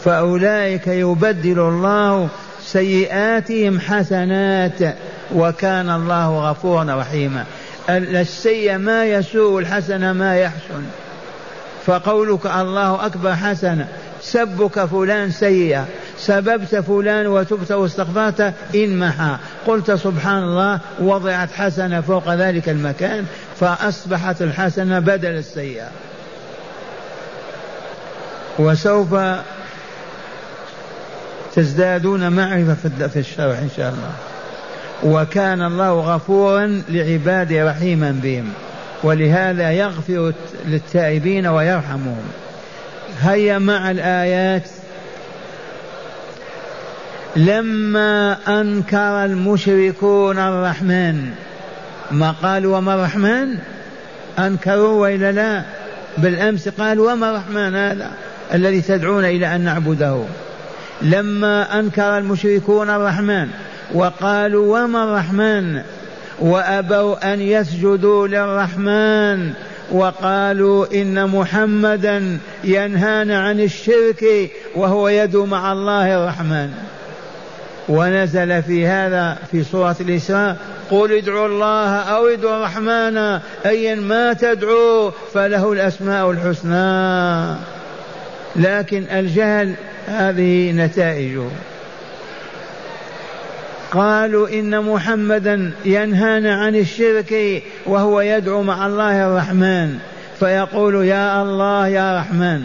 فأولئك 0.03 0.87
يبدل 0.87 1.59
الله 1.59 2.29
سيئاتهم 2.65 3.79
حسنات. 3.79 4.95
وكان 5.35 5.89
الله 5.89 6.51
غفورا 6.51 6.99
رحيما. 6.99 7.45
السيء 7.89 8.77
ما 8.77 9.05
يسوء 9.05 9.59
الحسن 9.59 10.11
ما 10.11 10.37
يحسن. 10.37 10.83
فقولك 11.85 12.45
الله 12.45 13.05
أكبر 13.05 13.35
حسنة 13.35 13.87
سبك 14.21 14.85
فلان 14.85 15.31
سيئة 15.31 15.85
سببت 16.17 16.75
فلان 16.75 17.27
وتبت 17.27 17.71
واستغفرت 17.71 18.53
انمحى 18.75 19.37
قلت 19.67 19.91
سبحان 19.91 20.43
الله 20.43 20.79
وضعت 20.99 21.51
حسنة 21.51 22.01
فوق 22.01 22.33
ذلك 22.33 22.69
المكان 22.69 23.25
فأصبحت 23.59 24.41
الحسنة 24.41 24.99
بدل 24.99 25.29
السيئة 25.29 25.89
وسوف 28.59 29.15
تزدادون 31.55 32.31
معرفة 32.31 33.07
في 33.07 33.19
الشرح 33.19 33.57
إن 33.57 33.69
شاء 33.77 33.89
الله. 33.89 34.30
وكان 35.03 35.61
الله 35.61 36.15
غفورا 36.15 36.81
لعباده 36.89 37.69
رحيما 37.69 38.19
بهم. 38.23 38.53
ولهذا 39.03 39.71
يغفر 39.71 40.33
للتائبين 40.65 41.47
ويرحمهم. 41.47 42.23
هيا 43.21 43.59
مع 43.59 43.91
الآيات. 43.91 44.69
لما 47.35 48.37
أنكر 48.47 49.25
المشركون 49.25 50.39
الرحمن 50.39 51.31
ما 52.11 52.31
قالوا 52.31 52.77
وما 52.77 52.93
الرحمن 52.93 53.57
أنكروا 54.39 55.01
وإلا 55.01 55.31
لا؟ 55.31 55.63
بالأمس 56.17 56.69
قالوا 56.69 57.11
وما 57.11 57.29
الرحمن 57.29 57.75
هذا 57.75 58.11
الذي 58.53 58.81
تدعون 58.81 59.25
إلى 59.25 59.55
أن 59.55 59.61
نعبده. 59.61 60.23
لما 61.01 61.79
أنكر 61.79 62.17
المشركون 62.17 62.89
الرحمن 62.89 63.47
وقالوا 63.93 64.79
وما 64.79 65.03
الرحمن؟ 65.03 65.81
وأبوا 66.39 67.33
أن 67.33 67.41
يسجدوا 67.41 68.27
للرحمن. 68.27 69.53
وقالوا 69.91 70.85
إن 70.93 71.27
محمدا 71.27 72.37
ينهانا 72.63 73.41
عن 73.41 73.59
الشرك 73.59 74.51
وهو 74.75 75.07
يدعو 75.07 75.45
مع 75.45 75.71
الله 75.71 76.23
الرحمن. 76.23 76.69
ونزل 77.89 78.63
في 78.63 78.87
هذا 78.87 79.37
في 79.51 79.63
سورة 79.63 79.95
الإسراء 80.01 80.57
قل 80.91 81.11
ادعوا 81.11 81.47
الله 81.47 81.95
أو 81.95 82.27
ادعوا 82.27 82.57
الرحمن 82.57 83.39
أيا 83.65 83.95
ما 83.95 84.33
تدعو 84.33 85.11
فله 85.33 85.73
الأسماء 85.73 86.31
الحسنى. 86.31 87.55
لكن 88.55 89.03
الجهل 89.11 89.73
هذه 90.07 90.71
نتائجه. 90.71 91.47
قالوا 93.91 94.49
إن 94.49 94.81
محمدا 94.81 95.71
ينهانا 95.85 96.55
عن 96.55 96.75
الشرك 96.75 97.63
وهو 97.85 98.21
يدعو 98.21 98.63
مع 98.63 98.87
الله 98.87 99.27
الرحمن. 99.27 99.97
فيقول 100.39 101.05
يا 101.05 101.41
الله 101.41 101.87
يا 101.87 102.19
رحمن. 102.19 102.61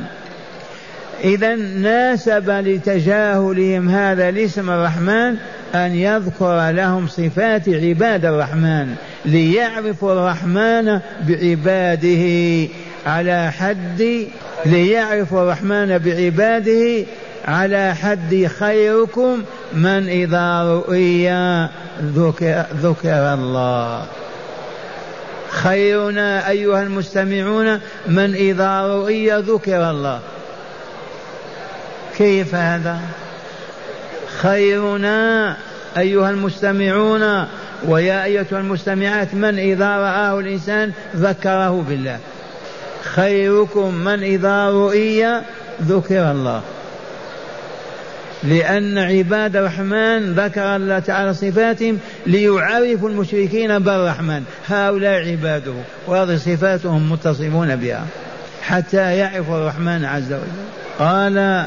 إذا 1.24 1.54
ناسب 1.54 2.50
لتجاهلهم 2.50 3.88
هذا 3.88 4.28
الاسم 4.28 4.70
الرحمن 4.70 5.36
أن 5.74 5.94
يذكر 5.94 6.70
لهم 6.70 7.06
صفات 7.06 7.68
عباد 7.68 8.24
الرحمن 8.24 8.94
ليعرفوا 9.24 10.12
الرحمن 10.12 11.00
بعباده 11.28 12.68
على 13.06 13.52
حد 13.52 14.26
ليعرفوا 14.66 15.42
الرحمن 15.42 15.98
بعباده 15.98 17.04
على 17.48 17.94
حد 17.94 18.46
خيركم 18.58 19.42
من 19.76 20.08
إذا 20.08 20.62
رؤي 20.62 21.28
ذكر, 22.02 22.64
ذكر 22.74 23.34
الله؟ 23.34 24.06
خيرنا 25.50 26.48
أيها 26.48 26.82
المستمعون 26.82 27.80
من 28.06 28.34
إذا 28.34 28.80
رؤي 28.80 29.32
ذكر 29.32 29.90
الله. 29.90 30.20
كيف 32.16 32.54
هذا؟ 32.54 33.00
خيرنا 34.38 35.56
أيها 35.98 36.30
المستمعون 36.30 37.46
ويا 37.84 38.24
أيتها 38.24 38.58
المستمعات 38.58 39.34
من 39.34 39.58
إذا 39.58 39.96
رآه 39.96 40.40
الإنسان 40.40 40.92
ذكره 41.16 41.84
بالله. 41.88 42.18
خيركم 43.02 43.94
من 43.94 44.22
إذا 44.22 44.68
رؤي 44.68 45.40
ذكر 45.82 46.30
الله. 46.30 46.62
لأن 48.44 48.98
عباد 48.98 49.56
الرحمن 49.56 50.32
ذكر 50.32 50.76
الله 50.76 50.98
تعالى 50.98 51.34
صفاتهم 51.34 51.98
ليعرفوا 52.26 53.08
المشركين 53.08 53.78
بالرحمن 53.78 54.42
هؤلاء 54.68 55.30
عباده 55.30 55.72
وهذه 56.06 56.36
صفاتهم 56.36 57.12
متصفون 57.12 57.76
بها 57.76 58.06
حتى 58.62 59.16
يعرفوا 59.16 59.58
الرحمن 59.58 60.04
عز 60.04 60.32
وجل. 60.32 60.66
قال 60.98 61.66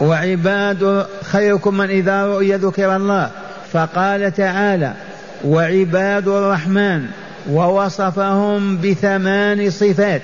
وعباد 0.00 1.06
خيركم 1.22 1.76
من 1.76 1.90
إذا 1.90 2.26
رؤي 2.26 2.54
ذكر 2.54 2.96
الله. 2.96 3.30
فقال 3.72 4.34
تعالى 4.34 4.92
وعباد 5.44 6.28
الرحمن 6.28 7.06
ووصفهم 7.50 8.78
بثمان 8.80 9.70
صفات 9.70 10.22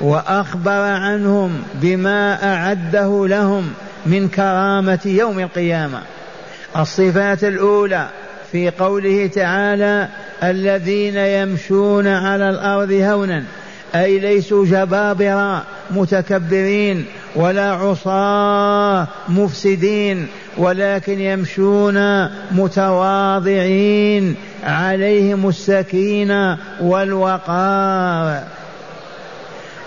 وأخبر 0.00 0.80
عنهم 0.80 1.62
بما 1.74 2.54
أعده 2.54 3.26
لهم. 3.28 3.70
من 4.06 4.28
كرامة 4.28 5.00
يوم 5.04 5.40
القيامة. 5.40 6.02
الصفات 6.76 7.44
الأولى 7.44 8.08
في 8.52 8.70
قوله 8.70 9.26
تعالى 9.26 10.08
الذين 10.42 11.16
يمشون 11.16 12.06
على 12.06 12.50
الأرض 12.50 12.92
هونا 12.92 13.44
أي 13.94 14.18
ليسوا 14.18 14.66
جبابرة 14.66 15.62
متكبرين 15.90 17.04
ولا 17.36 17.70
عصاة 17.70 19.08
مفسدين 19.28 20.26
ولكن 20.58 21.20
يمشون 21.20 22.28
متواضعين 22.52 24.34
عليهم 24.64 25.48
السكينة 25.48 26.58
والوقار. 26.80 28.42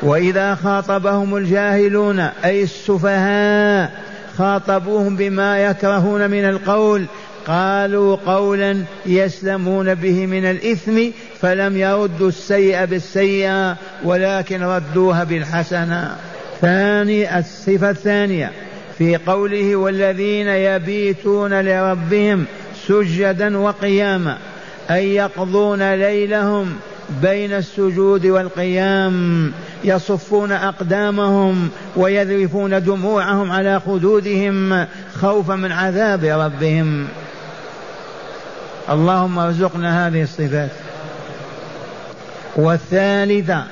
وإذا 0.02 0.56
خاطبهم 0.56 1.38
الجاهلون 1.38 2.20
أي 2.20 2.64
السفهاء 2.64 3.92
خاطبوهم 4.38 5.16
بما 5.16 5.60
يكرهون 5.60 6.30
من 6.30 6.46
القول 6.46 7.06
قالوا 7.48 8.16
قولا 8.16 8.84
يسلمون 9.06 9.96
به 9.96 10.26
من 10.26 10.46
الإثم 10.46 11.02
فلم 11.42 11.78
يردوا 11.78 12.28
السيء 12.28 12.86
بالسيئة 12.86 13.78
ولكن 14.04 14.64
ردوها 14.64 15.24
بالحسنة. 15.24 16.16
ثاني 16.62 17.40
الصفة 17.40 17.90
الثانية 17.90 18.52
في 18.98 19.18
قوله 19.18 19.76
والذين 19.76 20.48
يبيتون 20.48 21.62
لربهم 21.62 22.46
سجدا 22.88 23.58
وقياما 23.58 24.38
أي 24.92 25.16
يقضون 25.16 25.94
ليلهم 25.94 26.76
بين 27.22 27.54
السجود 27.54 28.26
والقيام 28.26 29.52
يصفون 29.84 30.52
أقدامهم 30.52 31.70
ويذرفون 31.96 32.84
دموعهم 32.84 33.52
على 33.52 33.80
خدودهم 33.80 34.86
خوفا 35.22 35.56
من 35.56 35.72
عذاب 35.72 36.24
ربهم. 36.24 37.08
اللهم 38.90 39.40
ارزقنا 39.40 40.08
هذه 40.08 40.24
الصفات. 40.24 40.70
والثالثة 42.56 43.64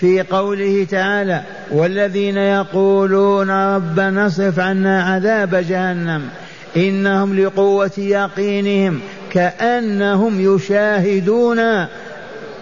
في 0.00 0.22
قوله 0.22 0.86
تعالى 0.90 1.42
والذين 1.70 2.36
يقولون 2.36 3.50
ربنا 3.50 4.26
اصرف 4.26 4.58
عنا 4.58 5.02
عذاب 5.02 5.54
جهنم 5.54 6.28
إنهم 6.76 7.40
لقوة 7.40 7.90
يقينهم 7.98 9.00
كأنهم 9.32 10.54
يشاهدون 10.54 11.86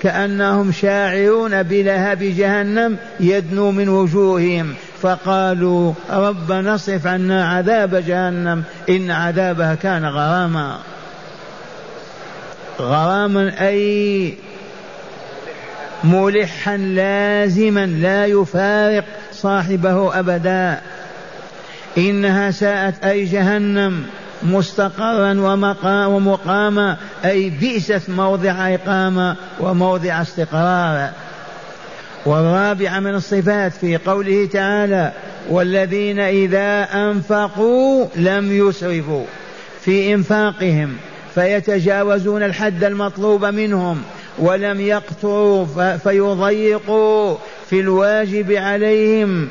كأنهم 0.03 0.73
شاعرون 0.73 1.63
بلهب 1.63 2.19
جهنم 2.19 2.97
يدنو 3.21 3.71
من 3.71 3.89
وجوههم. 3.89 4.75
فقالوا 5.03 5.93
ربنا 6.11 6.75
اصرف 6.75 7.07
عنا 7.07 7.49
عذاب 7.49 7.95
جهنم 7.95 8.63
إن 8.89 9.11
عذابها 9.11 9.75
كان 9.75 10.05
غراما. 10.05 10.79
غراما 12.81 13.69
أي 13.69 14.35
ملحا 16.05 16.77
لازما 16.77 17.87
لا 17.87 18.27
يفارق 18.27 19.05
صاحبه 19.33 20.19
أبدا. 20.19 20.81
إنها 21.99 22.51
ساءت 22.51 23.05
أي 23.05 23.25
جهنم. 23.25 24.07
مستقرا 24.43 25.35
ومقاما. 26.07 26.97
أي 27.25 27.51
بئست 27.51 28.11
موضع 28.11 28.75
إقامة 28.75 29.37
وموضع 29.61 30.23
استقرار. 30.23 31.11
والرابعة 32.27 33.01
من 33.01 33.15
الصفات 33.15 33.73
في 33.73 33.97
قوله 33.97 34.49
تعالى 34.53 35.13
والذين 35.51 36.21
إذا 36.21 36.89
أنفقوا 36.95 38.07
لم 38.17 38.69
يسرفوا 38.69 39.25
في 39.81 40.15
إنفاقهم 40.15 40.97
فيتجاوزون 41.35 42.43
الحد 42.43 42.85
المطلوب 42.85 43.45
منهم 43.45 44.03
ولم 44.39 44.81
يقتروا 44.81 45.67
فيضيقوا 45.97 47.37
في 47.71 47.81
الواجب 47.81 48.53
عليهم. 48.53 49.49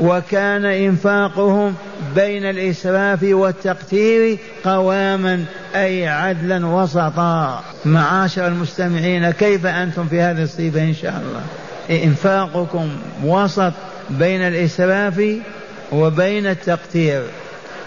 وكان 0.00 0.64
إنفاقهم 0.64 1.74
بين 2.14 2.44
الإسراف 2.44 3.22
والتقتير 3.22 4.38
قواما 4.64 5.44
أي 5.74 6.08
عدلا 6.08 6.66
وسطا. 6.66 7.64
معاشر 7.84 8.46
المستمعين 8.46 9.30
كيف 9.30 9.66
أنتم 9.66 10.06
في 10.08 10.20
هذه 10.20 10.42
الصفه 10.42 10.82
إن 10.82 10.94
شاء 10.94 11.22
الله؟ 11.22 11.42
إنفاقكم 12.04 12.88
وسط 13.24 13.72
بين 14.10 14.42
الإسراف 14.42 15.22
وبين 15.92 16.46
التقتير. 16.46 17.22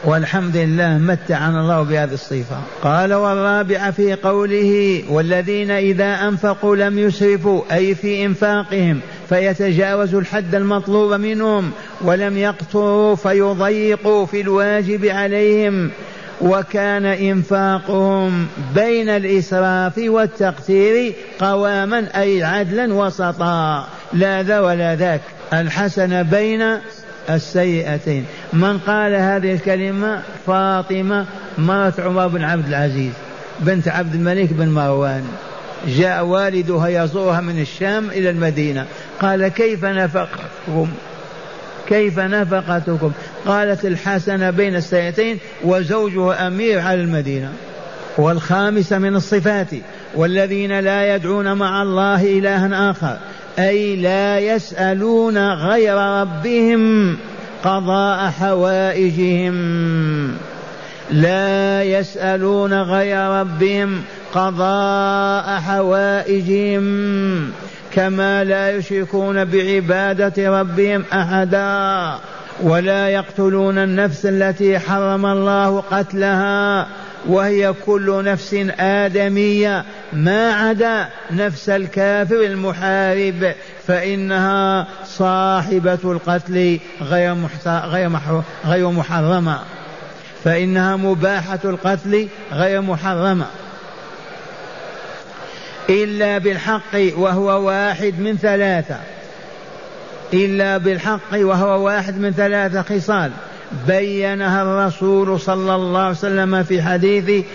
والحمد 0.05 0.57
لله 0.57 0.97
متعنا 0.97 1.61
الله 1.61 1.81
بهذه 1.81 2.13
الصفة. 2.13 2.57
قال 2.83 3.13
والرابع 3.13 3.91
في 3.91 4.13
قوله 4.13 5.03
والذين 5.09 5.71
إذا 5.71 6.27
أنفقوا 6.27 6.75
لم 6.75 6.99
يسرفوا 6.99 7.61
أي 7.71 7.95
في 7.95 8.25
إنفاقهم 8.25 8.99
فيتجاوزوا 9.29 10.19
الحد 10.19 10.55
المطلوب 10.55 11.13
منهم 11.13 11.71
ولم 12.01 12.37
يقتروا 12.37 13.15
فيضيقوا 13.15 14.25
في 14.25 14.41
الواجب 14.41 15.05
عليهم. 15.05 15.91
وكان 16.41 17.05
إنفاقهم 17.05 18.47
بين 18.75 19.09
الإسراف 19.09 19.97
والتقتير 19.97 21.13
قواما 21.39 22.07
أي 22.15 22.43
عدلا 22.43 22.93
وسطا. 22.93 23.87
لا 24.13 24.43
ذا 24.43 24.59
ولا 24.59 24.95
ذاك. 24.95 25.21
الحسن 25.53 26.23
بين 26.23 26.77
السيئتين. 27.29 28.25
من 28.53 28.77
قال 28.77 29.15
هذه 29.15 29.53
الكلمة؟ 29.53 30.21
فاطمة 30.47 31.25
مرت 31.57 31.99
عمر 31.99 32.27
بن 32.27 32.43
عبد 32.43 32.67
العزيز 32.67 33.13
بنت 33.59 33.87
عبد 33.87 34.15
الملك 34.15 34.53
بن 34.53 34.69
مروان. 34.69 35.23
جاء 35.87 36.25
والدها 36.25 36.87
يزورها 36.87 37.41
من 37.41 37.61
الشام 37.61 38.09
إلى 38.09 38.29
المدينة. 38.29 38.85
قال 39.19 39.47
كيف 39.47 39.85
نفقتكم؟ 39.85 40.87
كيف 41.87 42.19
نفقتكم؟ 42.19 43.11
قالت 43.45 43.85
الحسنة 43.85 44.49
بين 44.49 44.75
السيئتين 44.75 45.37
وزوجها 45.63 46.47
أمير 46.47 46.79
على 46.79 47.01
المدينة. 47.01 47.51
والخامسة 48.17 48.97
من 48.97 49.15
الصفات 49.15 49.67
والذين 50.15 50.79
لا 50.79 51.15
يدعون 51.15 51.53
مع 51.53 51.81
الله 51.81 52.37
إلها 52.39 52.91
آخر. 52.91 53.17
أي 53.59 53.95
لا 53.95 54.39
يسألون 54.39 55.51
غير 55.51 55.97
ربهم 55.97 57.17
قضاء 57.63 58.29
حوائجهم. 58.29 59.57
لا 61.11 61.83
يسألون 61.83 62.73
غير 62.73 63.17
ربهم 63.17 64.01
قضاء 64.33 65.59
حوائجهم. 65.59 67.51
كما 67.93 68.43
لا 68.43 68.71
يشركون 68.71 69.45
بعبادة 69.45 70.59
ربهم 70.61 71.03
أحدا. 71.13 72.13
ولا 72.63 73.09
يقتلون 73.09 73.77
النفس 73.77 74.25
التي 74.25 74.79
حرم 74.79 75.25
الله 75.25 75.83
قتلها. 75.91 76.87
وهي 77.27 77.73
كل 77.85 78.23
نفس 78.23 78.53
آدمية. 78.79 79.85
ما 80.13 80.53
عدا 80.53 81.09
نفس 81.31 81.69
الكافر 81.69 82.35
المحارب 82.35 83.53
فإنها 83.87 84.87
صاحبة 85.05 85.99
القتل 86.03 86.79
غير 87.01 87.35
غير 87.67 88.09
غير 88.65 88.89
محرمة. 88.89 89.59
فإنها 90.43 90.95
مباحة 90.95 91.59
القتل 91.65 92.27
غير 92.51 92.81
محرمة. 92.81 93.45
إلا 95.89 96.37
بالحق 96.37 96.95
وهو 97.15 97.67
واحد 97.67 98.19
من 98.19 98.37
ثلاثة. 98.41 98.97
إلا 100.33 100.77
بالحق 100.77 101.33
وهو 101.33 101.85
واحد 101.85 102.17
من 102.17 102.31
ثلاثة 102.31 102.81
خصال. 102.81 103.31
بينها 103.87 104.61
الرسول 104.63 105.39
صلى 105.39 105.75
الله 105.75 105.99
عليه 105.99 106.11
وسلم 106.11 106.63
في 106.63 106.81
حديث 106.81 107.45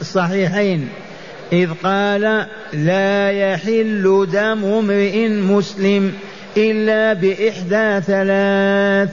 الصحيحين. 0.00 0.88
إذ 1.52 1.70
قال 1.84 2.46
لا 2.72 3.30
يحل 3.30 4.26
دم 4.32 4.64
امرئ 4.64 5.28
مسلم 5.28 6.12
إلا 6.56 7.12
بإحدى 7.12 8.00
ثلاث 8.06 9.10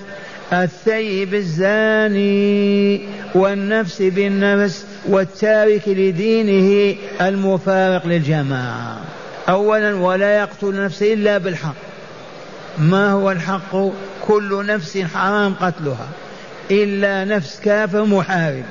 الثيب 0.54 1.34
الزاني 1.34 3.02
والنفس 3.36 4.02
بالنفس 4.02 4.86
والتارك 5.10 5.88
لدينه 5.88 6.96
المفارق 7.22 8.08
للجماعة. 8.08 8.98
أولا 9.50 9.96
ولا 9.96 10.38
يقتل 10.38 10.84
نفسه 10.86 11.14
إلا 11.14 11.38
بالحق. 11.38 11.76
ما 12.78 13.12
هو 13.12 13.32
الحق؟ 13.32 13.76
كل 14.28 14.66
نفس 14.66 14.98
حرام 14.98 15.54
قتلها. 15.54 16.08
إلا 16.72 17.26
نفس 17.26 17.60
كافر 17.60 18.06
محارب 18.06 18.64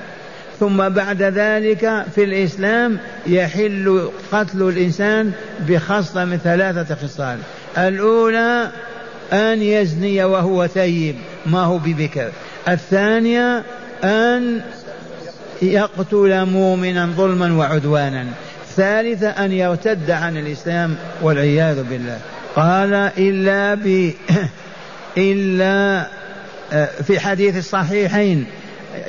ثم 0.60 0.88
بعد 0.88 1.22
ذلك 1.22 2.04
في 2.14 2.24
الإسلام 2.24 2.98
يحل 3.26 4.10
قتل 4.32 4.62
الإنسان 4.62 5.32
بخصلة 5.68 6.24
من 6.24 6.38
ثلاثة 6.44 6.94
خصال. 6.94 7.38
الأولى 7.78 8.70
أن 9.32 9.62
يزني 9.62 10.24
وهو 10.24 10.66
ثيب 10.66 11.16
ما 11.46 11.60
هو 11.60 11.78
ببكر. 11.78 12.30
الثانية 12.68 13.62
أن 14.04 14.60
يقتل 15.62 16.44
مؤمنا 16.44 17.06
ظلما 17.16 17.52
وعدوانا. 17.52 18.26
ثالثة 18.76 19.28
أن 19.28 19.52
يرتد 19.52 20.10
عن 20.10 20.36
الإسلام 20.36 20.96
والعياذ 21.22 21.82
بالله. 21.82 22.18
قال 22.56 22.94
إلا 23.18 23.74
ب 23.74 24.12
إلا 25.16 26.06
في 27.06 27.20
حديث 27.20 27.56
الصحيحين 27.56 28.46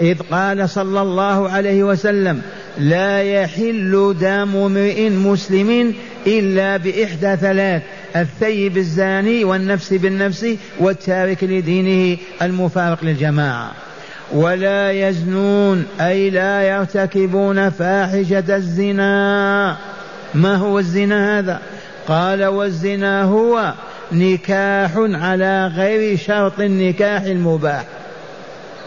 إذ 0.02 0.18
قال 0.32 0.70
صلى 0.70 1.02
الله 1.02 1.50
عليه 1.50 1.84
وسلم 1.84 2.42
لا 2.78 3.24
يحل 3.24 4.16
دم 4.22 4.56
امرئ 4.56 5.10
مسلم 5.10 5.94
إلا 6.28 6.78
بإحدى 6.78 7.36
ثلاث 7.36 7.82
الثيب 8.16 8.78
الزاني 8.78 9.44
والنفس 9.44 9.94
بالنفس 9.94 10.46
والتارك 10.80 11.44
لدينه 11.44 12.18
المفارق 12.42 13.04
للجماعة. 13.04 13.72
ولا 14.34 14.92
يزنون 14.92 15.86
أي 16.02 16.30
لا 16.30 16.62
يرتكبون 16.62 17.70
فاحشة 17.70 18.56
الزنا. 18.56 19.78
ما 20.34 20.56
هو 20.56 20.80
الزنا 20.80 21.40
هذا؟ 21.40 21.62
قال 22.08 22.46
والزنا 22.46 23.24
هو 23.24 23.74
نكاح 24.12 24.92
على 24.98 25.68
غير 25.68 26.18
شرط 26.18 26.60
النكاح 26.60 27.22
المباح. 27.22 27.86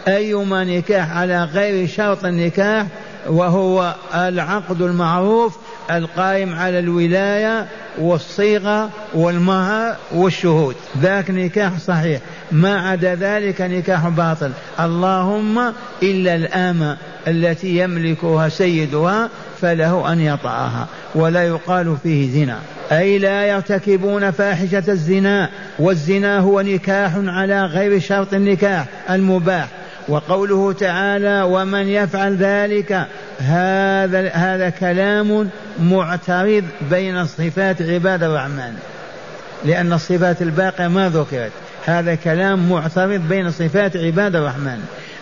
أيما 0.08 0.64
نكاح 0.64 1.16
على 1.16 1.44
غير 1.44 1.88
شرط 1.88 2.24
النكاح 2.24 2.86
وهو 3.28 3.94
العقد 4.14 4.82
المعروف 4.82 5.56
القائم 5.90 6.54
على 6.54 6.78
الولاية 6.78 7.66
والصيغة 7.98 8.90
والمهر 9.14 9.96
والشهود. 10.14 10.76
ذاك 10.98 11.30
نكاح 11.30 11.78
صحيح. 11.78 12.20
ما 12.52 12.80
عدا 12.90 13.14
ذلك 13.14 13.60
نكاح 13.60 14.08
باطل. 14.08 14.52
اللهم 14.80 15.72
إلا 16.02 16.34
الآمة 16.34 16.96
التي 17.28 17.78
يملكها 17.78 18.48
سيدها 18.48 19.28
فله 19.60 20.12
أن 20.12 20.20
يطعها. 20.20 20.86
ولا 21.16 21.44
يقال 21.44 21.96
فيه 22.02 22.44
زنا. 22.44 22.58
أي 22.92 23.18
لا 23.18 23.46
يرتكبون 23.46 24.30
فاحشة 24.30 24.84
الزنا 24.88 25.48
والزنا 25.78 26.38
هو 26.38 26.60
نكاح 26.60 27.12
على 27.16 27.64
غير 27.64 28.00
شرط 28.00 28.34
النكاح 28.34 28.86
المباح. 29.10 29.68
وقوله 30.08 30.72
تعالى 30.72 31.42
ومن 31.42 31.88
يفعل 31.88 32.36
ذلك 32.36 33.06
هذا 33.38 34.28
هذا 34.28 34.70
كلام 34.70 35.50
معترض 35.80 36.64
بين 36.90 37.26
صفات 37.26 37.82
عباد 37.82 38.22
الرحمن. 38.22 38.74
لأن 39.64 39.92
الصفات 39.92 40.42
الباقية 40.42 40.88
ما 40.88 41.08
ذكرت. 41.08 41.52
هذا 41.86 42.14
كلام 42.14 42.68
معترض 42.68 43.20
بين 43.28 43.50
صفات 43.50 43.96
عباد 43.96 44.36
الرحمن. 44.36 44.78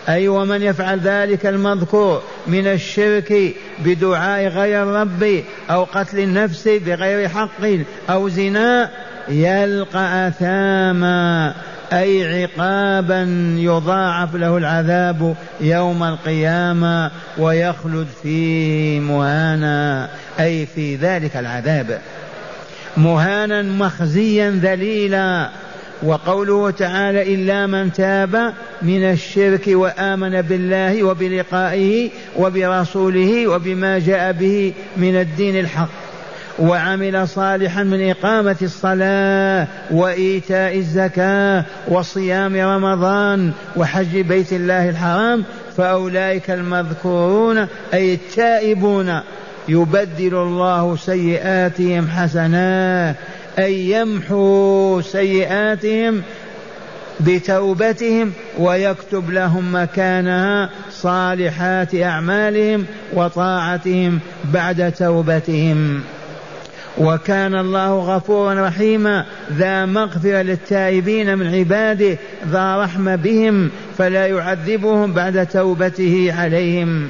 أي 0.09 0.27
ومن 0.27 0.61
يفعل 0.61 0.99
ذلك 0.99 1.45
المذكور 1.45 2.21
من 2.47 2.67
الشرك 2.67 3.53
بدعاء 3.85 4.47
غير 4.47 4.87
ربي 4.87 5.43
أو 5.69 5.83
قتل 5.83 6.19
النفس 6.19 6.67
بغير 6.67 7.29
حق 7.29 7.61
أو 8.09 8.29
زنا 8.29 8.89
يلقى 9.29 10.27
أثاما 10.27 11.53
أي 11.93 12.43
عقابا 12.43 13.21
يضاعف 13.59 14.35
له 14.35 14.57
العذاب 14.57 15.35
يوم 15.61 16.03
القيامة 16.03 17.11
ويخلد 17.37 18.07
فيه 18.23 18.99
مهانا 18.99 20.09
أي 20.39 20.65
في 20.65 20.95
ذلك 20.95 21.37
العذاب. 21.37 22.01
مهانا 22.97 23.61
مخزيا 23.61 24.59
ذليلا. 24.63 25.49
وقوله 26.03 26.71
تعالى 26.71 27.35
إلا 27.35 27.67
من 27.67 27.93
تاب 27.93 28.53
من 28.81 29.03
الشرك 29.03 29.63
وآمن 29.67 30.41
بالله 30.41 31.03
وبلقائه 31.03 32.09
وبرسوله 32.37 33.47
وبما 33.47 33.99
جاء 33.99 34.31
به 34.31 34.73
من 34.97 35.15
الدين 35.15 35.59
الحق 35.59 35.89
وعمل 36.59 37.27
صالحا 37.27 37.83
من 37.83 38.09
إقامة 38.09 38.55
الصلاة 38.61 39.67
وإيتاء 39.91 40.77
الزكاة 40.77 41.65
وصيام 41.87 42.55
رمضان 42.55 43.51
وحج 43.75 44.19
بيت 44.19 44.53
الله 44.53 44.89
الحرام 44.89 45.43
فأولئك 45.77 46.51
المذكورون 46.51 47.67
أي 47.93 48.13
التائبون 48.13 49.19
يبدل 49.67 50.35
الله 50.35 50.95
سيئاتهم 50.95 52.07
حسنات 52.07 53.15
أي 53.59 53.91
يمحو 53.91 55.01
سيئاتهم 55.01 56.21
بتوبتهم 57.19 58.31
ويكتب 58.57 59.29
لهم 59.29 59.75
مكانها 59.75 60.69
صالحات 60.91 61.95
أعمالهم 61.95 62.85
وطاعتهم 63.13 64.19
بعد 64.53 64.91
توبتهم. 64.91 66.01
وكان 66.97 67.55
الله 67.55 68.15
غفورا 68.15 68.67
رحيما 68.67 69.25
ذا 69.53 69.85
مغفرة 69.85 70.41
للتائبين 70.41 71.37
من 71.37 71.55
عباده 71.55 72.17
ذا 72.47 72.83
رحمة 72.83 73.15
بهم 73.15 73.69
فلا 73.97 74.27
يعذبهم 74.27 75.13
بعد 75.13 75.47
توبته 75.47 76.33
عليهم. 76.37 77.07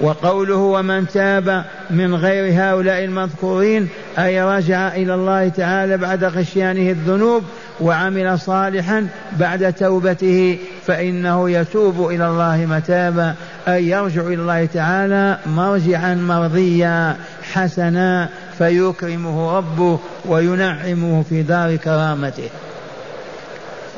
وقوله 0.00 0.56
ومن 0.56 1.08
تاب 1.08 1.64
من 1.90 2.14
غير 2.14 2.52
هؤلاء 2.52 3.04
المذكورين 3.04 3.88
أي 4.18 4.42
رجع 4.42 4.94
إلى 4.94 5.14
الله 5.14 5.48
تعالى 5.48 5.96
بعد 5.96 6.24
غشيانه 6.24 6.90
الذنوب 6.90 7.44
وعمل 7.80 8.38
صالحا 8.38 9.06
بعد 9.32 9.72
توبته 9.72 10.58
فإنه 10.86 11.50
يتوب 11.50 12.10
إلى 12.10 12.28
الله 12.28 12.66
متابا 12.66 13.34
أي 13.68 13.88
يرجع 13.88 14.22
إلى 14.22 14.34
الله 14.34 14.66
تعالى 14.66 15.38
مرجعا 15.46 16.14
مرضيا 16.14 17.16
حسنا 17.52 18.28
فيكرمه 18.58 19.56
ربه 19.56 19.98
وينعمه 20.24 21.22
في 21.22 21.42
دار 21.42 21.76
كرامته. 21.76 22.50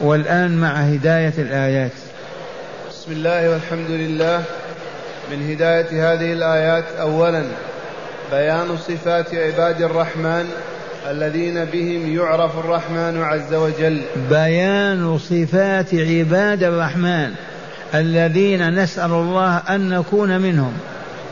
والآن 0.01 0.61
مع 0.61 0.72
هداية 0.72 1.34
الآيات. 1.38 1.92
بسم 2.90 3.12
الله 3.12 3.51
والحمد 3.51 3.90
لله. 3.90 4.42
من 5.30 5.50
هداية 5.50 6.12
هذه 6.12 6.32
الآيات. 6.32 6.84
أولا 7.00 7.44
بيان 8.32 8.76
صفات 8.76 9.34
عباد 9.34 9.82
الرحمن 9.82 10.44
الذين 11.10 11.64
بهم 11.64 12.16
يعرف 12.16 12.58
الرحمن 12.58 13.22
عز 13.22 13.54
وجل. 13.54 14.02
بيان 14.30 15.18
صفات 15.18 15.94
عباد 15.94 16.62
الرحمن 16.62 17.30
الذين 17.94 18.82
نسأل 18.82 19.10
الله 19.10 19.56
أن 19.56 19.88
نكون 19.88 20.40
منهم. 20.40 20.72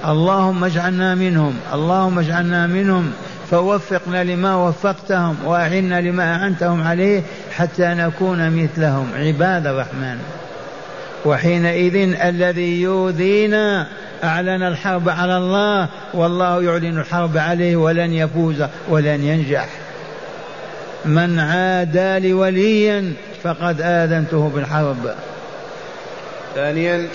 اللهم 0.09 0.65
اجعلنا 0.65 1.15
منهم 1.15 1.55
اللهم 1.73 2.19
اجعلنا 2.19 2.67
منهم 2.67 3.13
فوفقنا 3.51 4.25
لما 4.25 4.55
وفقتهم 4.55 5.37
وأعنا 5.45 6.01
لما 6.01 6.35
أعنتهم 6.35 6.83
عليه 6.83 7.23
حتى 7.57 7.87
نكون 7.87 8.51
مثلهم. 8.51 9.07
عباد 9.17 9.67
الرحمن. 9.67 10.19
وحينئذ 11.25 12.17
الذي 12.23 12.81
يؤذينا 12.81 13.87
أعلن 14.25 14.63
الحرب 14.63 15.09
على 15.09 15.37
الله 15.37 15.89
والله 16.15 16.63
يعلن 16.63 16.99
الحرب 16.99 17.39
عليه 17.39 17.77
ولن 17.77 18.13
يفوز 18.13 18.65
ولن 18.89 19.25
ينجح. 19.25 19.69
من 21.05 21.39
عادى 21.39 22.19
لي 22.19 22.33
وليا 22.33 23.13
فقد 23.43 23.81
آذنته 23.81 24.51
بالحرب. 24.55 25.15
ثانيا 26.55 27.09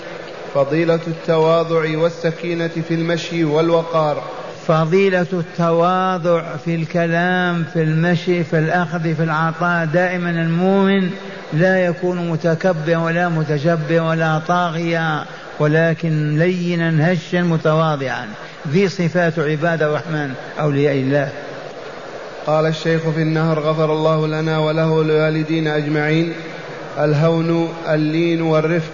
فضيلة 0.54 1.00
التواضع 1.06 1.98
والسكينة 1.98 2.68
في 2.88 2.94
المشي 2.94 3.44
والوقار. 3.44 4.22
فضيلة 4.70 5.26
التواضع 5.32 6.42
في 6.64 6.74
الكلام 6.74 7.64
في 7.72 7.82
المشي 7.82 8.44
في 8.44 8.58
الأخذ 8.58 9.14
في 9.14 9.22
العطاء. 9.22 9.84
دائما 9.84 10.30
المؤمن 10.30 11.10
لا 11.52 11.84
يكون 11.86 12.30
متكبرا 12.30 12.96
ولا 12.96 13.28
متجبرا 13.28 14.00
ولا 14.00 14.38
طاغيا 14.48 15.24
ولكن 15.58 16.38
لينا 16.38 17.12
هشا 17.12 17.36
متواضعا. 17.36 18.26
ذي 18.68 18.88
صفات 18.88 19.38
عباد 19.38 19.82
الرحمن 19.82 20.32
أولياء 20.60 20.94
الله. 20.94 21.28
قال 22.46 22.66
الشيخ 22.66 23.08
في 23.08 23.22
النهر 23.22 23.60
غفر 23.60 23.92
الله 23.92 24.26
لنا 24.26 24.58
وله 24.58 24.90
ولوالدين 24.90 25.68
أجمعين. 25.68 26.32
الهون 26.98 27.68
اللين 27.88 28.42
والرفق 28.42 28.92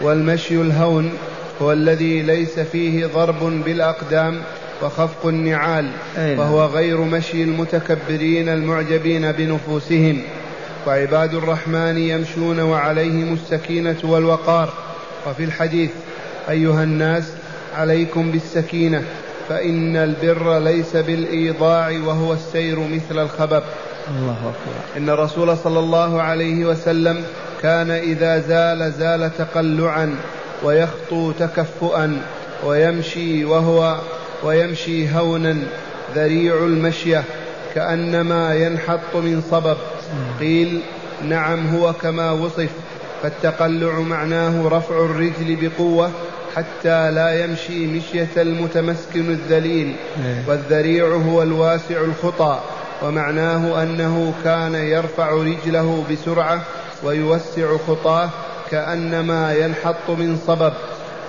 والمشي 0.00 0.60
الهون 0.60 1.12
هو 1.62 1.72
الذي 1.72 2.22
ليس 2.22 2.58
فيه 2.58 3.06
ضرب 3.06 3.64
بالأقدام. 3.64 4.40
وخفق 4.82 5.26
النعال 5.26 5.90
وهو 6.18 6.66
غير 6.66 7.00
مشي 7.00 7.42
المتكبرين 7.42 8.48
المعجبين 8.48 9.32
بنفوسهم. 9.32 10.22
وعباد 10.86 11.34
الرحمن 11.34 11.98
يمشون 11.98 12.60
وعليهم 12.60 13.34
السكينة 13.34 13.96
والوقار. 14.04 14.72
وفي 15.28 15.44
الحديث 15.44 15.90
أيها 16.50 16.82
الناس 16.82 17.32
عليكم 17.76 18.30
بالسكينة 18.30 19.02
فإن 19.48 19.96
البر 19.96 20.58
ليس 20.58 20.96
بالإيضاع 20.96 21.90
وهو 22.06 22.32
السير 22.32 22.78
مثل 22.78 23.18
الخبب 23.18 23.62
الله 24.10 24.32
أكبر. 24.32 24.96
إن 24.96 25.10
الرسول 25.10 25.56
صلى 25.56 25.78
الله 25.78 26.22
عليه 26.22 26.64
وسلم 26.64 27.22
كان 27.62 27.90
إذا 27.90 28.38
زال 28.38 28.92
زال 28.92 29.30
تقلعا 29.38 30.14
ويخطو 30.62 31.32
تكفؤا 31.32 32.18
ويمشي 32.64 33.44
وهو 33.44 33.96
ويمشي 34.44 35.14
هونا 35.14 35.56
ذريع 36.14 36.54
المشية 36.54 37.24
كأنما 37.74 38.54
ينحط 38.54 39.14
من 39.14 39.42
صبب 39.50 39.76
قيل 40.40 40.80
نعم 41.28 41.76
هو 41.76 41.92
كما 41.92 42.30
وصف 42.30 42.70
فالتقلع 43.22 44.00
معناه 44.00 44.68
رفع 44.68 44.96
الرجل 44.96 45.56
بقوة 45.60 46.10
حتى 46.56 47.10
لا 47.10 47.44
يمشي 47.44 47.86
مشية 47.86 48.28
المتمسكن 48.36 49.30
الذليل. 49.30 49.96
إيه. 50.24 50.42
والذريع 50.48 51.06
هو 51.06 51.42
الواسع 51.42 52.00
الخطى 52.00 52.60
ومعناه 53.02 53.82
أنه 53.82 54.32
كان 54.44 54.74
يرفع 54.74 55.30
رجله 55.30 56.04
بسرعة 56.10 56.62
ويوسع 57.04 57.76
خطاه 57.88 58.30
كأنما 58.70 59.54
ينحط 59.54 60.08
من 60.08 60.38
صبب 60.46 60.72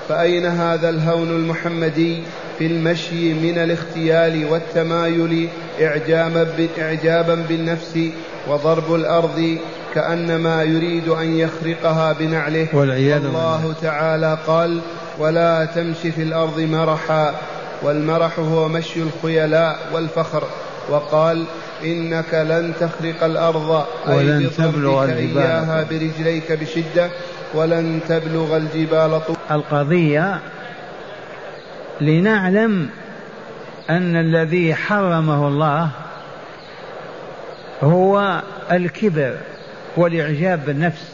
فأين 0.09 0.45
هذا 0.45 0.89
الهون 0.89 1.29
المحمدي؟ 1.29 2.23
في 2.57 2.65
المشي 2.65 3.33
من 3.33 3.57
الاختيال 3.57 4.45
والتمايل 4.45 5.49
إعجابا, 5.81 6.47
إعجابا 6.79 7.35
بالنفس 7.49 7.99
وضرب 8.47 8.95
الأرض 8.95 9.57
كأنما 9.95 10.63
يريد 10.63 11.09
أن 11.09 11.37
يخرقها 11.37 12.13
بنعله. 12.13 12.67
والعياذ 12.73 13.25
الله 13.25 13.73
تعالى 13.81 14.37
قال 14.47 14.79
ولا 15.19 15.65
تمش 15.65 15.97
في 15.97 16.21
الأرض 16.21 16.59
مرحا. 16.59 17.35
والمرح 17.83 18.39
هو 18.39 18.67
مشي 18.67 18.99
الخيلاء 19.01 19.79
والفخر. 19.93 20.43
وقال 20.89 21.45
إنك 21.83 22.33
لن 22.33 22.73
تخرق 22.79 23.23
الأرض 23.23 23.85
ولن 24.07 24.49
تبلغ 24.57 25.03
الجبال 25.03 25.37
إياها 25.37 25.83
برجليك 25.83 26.51
بشدة 26.51 27.09
ولن 27.53 27.99
تبلغ 28.09 28.57
الجبال 28.57 29.21
طول 29.27 29.35
القضية 29.51 30.41
لنعلم 32.01 32.89
أن 33.89 34.15
الذي 34.15 34.75
حرمه 34.75 35.47
الله 35.47 35.89
هو 37.83 38.41
الكبر 38.71 39.35
والإعجاب 39.97 40.65
بالنفس 40.65 41.11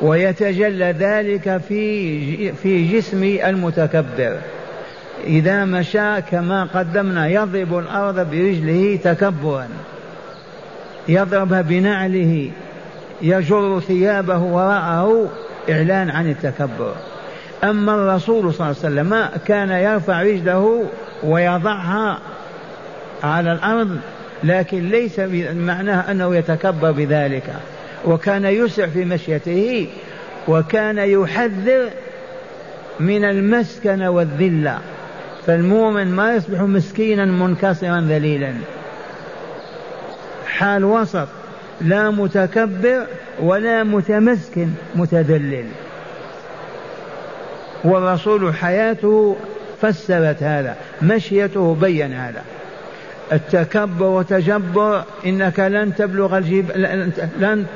ويتجلى 0.00 0.94
ذلك 0.98 1.60
في 1.68 2.52
في 2.52 2.98
جسم 2.98 3.22
المتكبر. 3.44 4.38
إذا 5.24 5.64
مشى 5.64 6.20
كما 6.20 6.64
قدمنا 6.64 7.28
يضرب 7.28 7.78
الأرض 7.78 8.30
برجله 8.30 8.98
تكبرا 9.04 9.68
يضربها 11.08 11.62
بنعله 11.62 12.50
يجر 13.22 13.80
ثيابه 13.80 14.38
وراءه 14.38 15.28
إعلان 15.70 16.10
عن 16.10 16.30
التكبر. 16.30 16.94
أما 17.64 17.94
الرسول 17.94 18.54
صلى 18.54 18.70
الله 18.70 18.76
عليه 18.84 19.10
وسلم 19.10 19.40
كان 19.46 19.70
يرفع 19.70 20.22
رجله 20.22 20.84
ويضعها 21.22 22.18
على 23.22 23.52
الأرض 23.52 23.98
لكن 24.44 24.88
ليس 24.88 25.18
معناه 25.54 26.10
أنه 26.10 26.36
يتكبر 26.36 26.92
بذلك. 26.92 27.54
وكان 28.04 28.44
يسع 28.44 28.86
في 28.86 29.04
مشيته 29.04 29.88
وكان 30.48 30.98
يحذر 30.98 31.90
من 33.00 33.24
المسكن 33.24 34.02
والذلة. 34.02 34.78
فالمؤمن 35.46 36.16
ما 36.16 36.34
يصبح 36.34 36.60
مسكينا 36.60 37.24
منكسرا 37.24 38.00
ذليلا. 38.00 38.52
حال 40.46 40.84
وسط 40.84 41.28
لا 41.80 42.10
متكبر 42.10 43.06
ولا 43.40 43.84
متمسكن 43.84 44.68
متذلل. 44.94 45.64
والرسول 47.84 48.54
حياته 48.54 49.36
فسرت 49.80 50.42
هذا 50.42 50.76
مشيته 51.02 51.74
بين 51.74 52.12
هذا. 52.12 52.42
التكبر 53.32 54.06
وتجبر 54.06 55.04
إنك 55.26 55.60
لن 55.60 55.94
تبلغ 55.94 56.38
الجيب 56.38 56.70
لن 57.40 57.66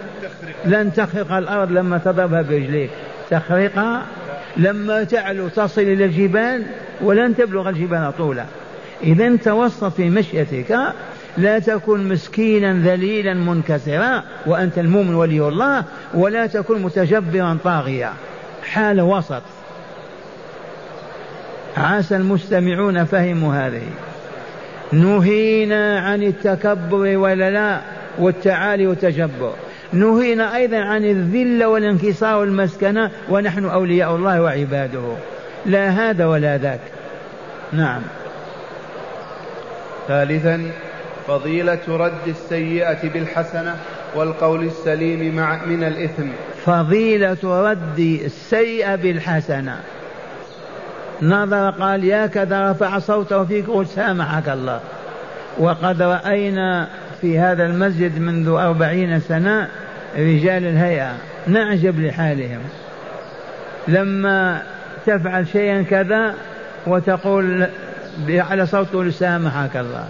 لن 0.64 0.92
تخرق 0.92 1.32
الأرض 1.32 1.70
لما 1.70 1.98
تضربها 1.98 2.42
برجليك. 2.42 2.90
تخرقها 3.30 4.06
لما 4.56 5.04
تعلو 5.04 5.48
تصل 5.48 5.80
إلى 5.80 6.04
الجبال 6.04 6.62
ولن 7.00 7.36
تبلغ 7.36 7.68
الجبال 7.68 8.12
طولا. 8.18 8.44
اذا 9.04 9.36
توسط 9.36 9.84
في 9.84 10.10
مشيتك 10.10 10.78
لا 11.38 11.58
تكن 11.58 12.08
مسكينا 12.08 12.72
ذليلا 12.72 13.34
منكسرا 13.34 14.22
وأنت 14.46 14.78
المؤمن 14.78 15.14
ولي 15.14 15.48
الله 15.48 15.84
ولا 16.14 16.46
تكن 16.46 16.82
متجبرا 16.82 17.58
طاغيا. 17.64 18.12
حال 18.64 19.00
وسط. 19.00 19.42
عسى 21.76 22.16
المستمعون 22.16 23.04
فهموا 23.04 23.54
هذه. 23.54 23.86
نهينا 24.92 26.00
عن 26.00 26.22
التكبر 26.22 27.16
ولا 27.16 27.50
لا 27.50 27.80
والتعالي 28.18 28.86
والتجبر. 28.86 29.52
نهينا 29.92 30.56
أيضا 30.56 30.76
عن 30.76 31.04
الذلة 31.04 31.68
والانكسار 31.68 32.40
والمسكنة 32.40 33.10
ونحن 33.28 33.64
أولياء 33.64 34.16
الله 34.16 34.42
وعباده. 34.42 35.16
لا 35.66 35.88
هذا 35.88 36.26
ولا 36.26 36.58
ذاك. 36.58 36.80
نعم. 37.72 38.02
ثالثا 40.08 40.70
فضيلة 41.26 41.80
رد 41.88 42.28
السيئة 42.28 43.08
بالحسنة 43.08 43.76
والقول 44.14 44.64
السليم 44.64 45.36
مع 45.36 45.64
من 45.64 45.84
الإثم. 45.84 46.26
فضيلة 46.64 47.70
رد 47.70 48.20
السيئة 48.24 48.94
بالحسنة. 48.94 49.80
نظر 51.22 51.70
قال؟ 51.70 52.04
يا 52.04 52.26
كذا 52.26 52.70
رفع 52.70 52.98
صوته 52.98 53.44
فيك 53.44 53.66
قل 53.70 53.86
سامحك 53.86 54.48
الله؟ 54.48 54.80
وقد 55.58 56.02
رأينا 56.02 56.88
في 57.20 57.38
هذا 57.38 57.66
المسجد 57.66 58.18
منذ 58.18 58.48
أربعين 58.48 59.20
سنة 59.20 59.68
رجال 60.16 60.66
الهيئة. 60.66 61.12
نعجب 61.46 62.00
لحالهم. 62.00 62.60
لما 63.88 64.62
تفعل 65.06 65.46
شيئا 65.46 65.82
كذا 65.82 66.34
وتقول 66.86 67.66
على 68.28 68.66
صوت 68.66 69.08
سامحك 69.08 69.76
الله؟ 69.76 70.04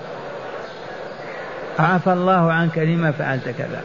عفى 1.78 2.12
الله 2.12 2.52
عنك 2.52 2.78
لما 2.78 3.10
فعلت 3.10 3.48
كذا. 3.58 3.80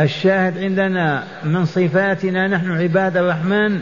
الشاهد 0.00 0.58
عندنا 0.58 1.22
من 1.44 1.64
صفاتنا 1.64 2.48
نحن 2.48 2.80
عباد 2.80 3.16
الرحمن 3.16 3.80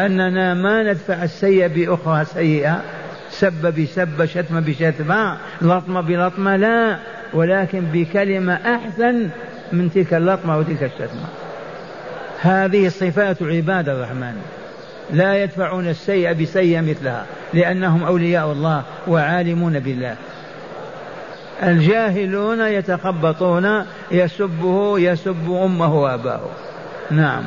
أننا 0.00 0.54
ما 0.54 0.82
ندفع 0.82 1.22
السيئة 1.22 1.66
بأخرى 1.66 2.24
سيئة. 2.24 2.82
سب 3.30 3.74
بسب 3.80 4.24
شتم 4.24 4.60
بشتم 4.60 5.34
لطمة 5.62 6.00
بلطمة 6.00 6.56
لا. 6.56 6.98
ولكن 7.34 7.80
بكلمة 7.92 8.54
أحسن 8.54 9.28
من 9.72 9.90
تلك 9.92 10.14
اللطمة 10.14 10.58
وتلك 10.58 10.82
الشتمة 10.82 11.28
هذه 12.40 12.88
صفات 12.88 13.42
عباد 13.42 13.88
الرحمن. 13.88 14.34
لا 15.12 15.42
يدفعون 15.42 15.88
السيئة 15.88 16.32
بسيئة 16.32 16.80
مثلها 16.80 17.26
لأنهم 17.54 18.04
أولياء 18.04 18.52
الله 18.52 18.82
وعالمون 19.08 19.78
بالله. 19.78 20.16
الجاهلون 21.62 22.60
يتخبطون 22.60 23.84
يسبه 24.10 24.98
يسب 24.98 25.50
أمه 25.64 25.94
وأباه. 25.94 26.40
نعم. 27.10 27.42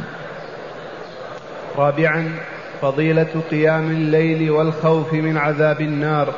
رابعا 1.78 2.32
فضيلة 2.82 3.42
قيام 3.52 3.92
الليل 3.92 4.52
والخوف 4.52 5.14
من 5.14 5.38
عذاب 5.38 5.82
النار. 5.82 6.34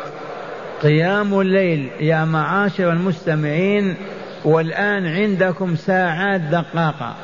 قيام 0.84 1.40
الليل 1.40 1.90
يا 2.00 2.26
معاشر 2.26 2.92
المستمعين 2.92 3.96
والآن 4.46 5.08
عندكم 5.08 5.76
ساعات 5.76 6.42
دقاقة. 6.42 7.16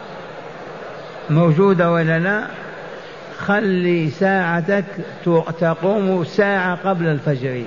موجودة 1.29 1.91
ولا 1.91 2.19
لا؟ 2.19 2.47
خلي 3.37 4.09
ساعتك 4.09 4.85
تقوم 5.59 6.23
ساعة 6.23 6.75
قبل 6.75 7.05
الفجر. 7.07 7.63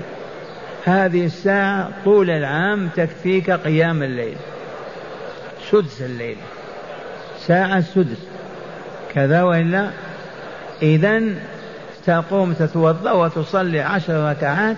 هذه 0.85 1.25
الساعة 1.25 1.91
طول 2.05 2.31
العام 2.31 2.89
تكفيك 2.89 3.51
قيام 3.51 4.03
الليل. 4.03 4.37
سدس 5.71 6.03
الليل. 6.03 6.37
ساعة 7.39 7.81
سدس 7.81 8.27
كذا 9.15 9.43
وإلا؟ 9.43 9.91
إذا 10.83 11.23
تقوم 12.07 12.53
تتوضأ 12.53 13.13
وتصلي 13.13 13.81
عشر 13.81 14.31
ركعات 14.31 14.77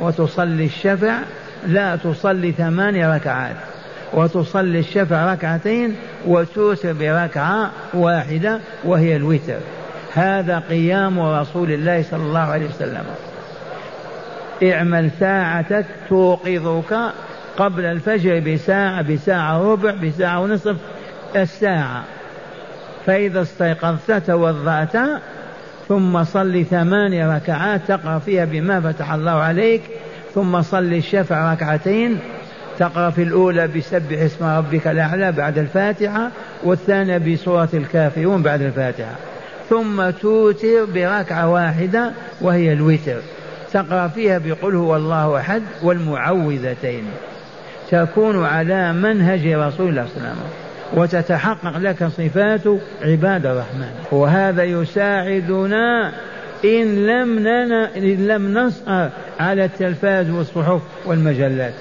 وتصلي 0.00 0.64
الشفع 0.64 1.18
لا 1.66 1.96
تصلي 1.96 2.52
ثماني 2.52 3.06
ركعات 3.06 3.56
وتصلي 4.12 4.78
الشفع 4.78 5.32
ركعتين 5.32 5.96
وتوتر 6.26 6.92
بركعة 6.92 7.70
واحدة 7.94 8.60
وهي 8.84 9.16
الوتر. 9.16 9.58
هذا 10.14 10.58
قيام 10.58 11.20
رسول 11.20 11.72
الله 11.72 12.02
صلى 12.02 12.22
الله 12.22 12.40
عليه 12.40 12.66
وسلم. 12.66 13.04
اعمل 14.62 15.10
ساعتك 15.20 15.84
توقظك 16.08 17.12
قبل 17.56 17.84
الفجر 17.84 18.40
بساعة 18.40 19.02
بساعة 19.02 19.72
ربع 19.72 19.90
بساعة 19.90 20.40
ونصف 20.40 20.76
الساعة. 21.36 22.04
فإذا 23.10 23.42
استيقظت 23.42 24.12
توضأت 24.26 24.96
ثم 25.88 26.24
صل 26.24 26.64
ثماني 26.70 27.26
ركعات 27.26 27.80
تقرأ 27.88 28.18
فيها 28.18 28.44
بما 28.44 28.80
فتح 28.80 29.12
الله 29.12 29.30
عليك 29.30 29.82
ثم 30.34 30.62
صل 30.62 30.92
الشفع 30.94 31.52
ركعتين 31.52 32.18
تقرأ 32.78 33.10
في 33.10 33.22
الأولى 33.22 33.66
بسبح 33.66 34.18
اسم 34.18 34.44
ربك 34.44 34.86
الأعلى 34.86 35.32
بعد 35.32 35.58
الفاتحة 35.58 36.30
والثانية 36.64 37.18
بسورة 37.18 37.68
الكافرون 37.74 38.42
بعد 38.42 38.62
الفاتحة. 38.62 39.14
ثم 39.70 40.10
توتر 40.10 40.84
بركعة 40.94 41.48
واحدة 41.48 42.12
وهي 42.40 42.72
الوتر. 42.72 43.20
تقرأ 43.72 44.08
فيها 44.08 44.38
بقل 44.38 44.74
هو 44.74 44.96
الله 44.96 45.36
أحد 45.36 45.62
والمعوذتين. 45.82 47.04
تكون 47.90 48.44
على 48.44 48.92
منهج 48.92 49.46
رسول 49.46 49.88
الله 49.88 50.06
صلى 50.06 50.16
الله 50.16 50.28
عليه 50.28 50.30
وسلم. 50.30 50.69
وتتحقق 50.96 51.78
لك 51.78 52.04
صفات 52.04 52.60
عباد 53.02 53.46
الرحمن. 53.46 53.90
وهذا 54.12 54.64
يساعدنا 54.64 56.12
إن 56.64 57.06
لم 57.06 57.38
ننا 57.38 57.96
إن 57.96 58.26
لم 58.26 58.58
نسأر 58.58 59.10
على 59.40 59.64
التلفاز 59.64 60.30
والصحف 60.30 60.80
والمجلات. 61.06 61.74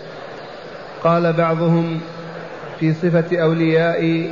قال 1.03 1.34
بعضهم 1.34 1.99
في 2.80 2.93
صفة 2.93 3.38
أولياء 3.38 4.30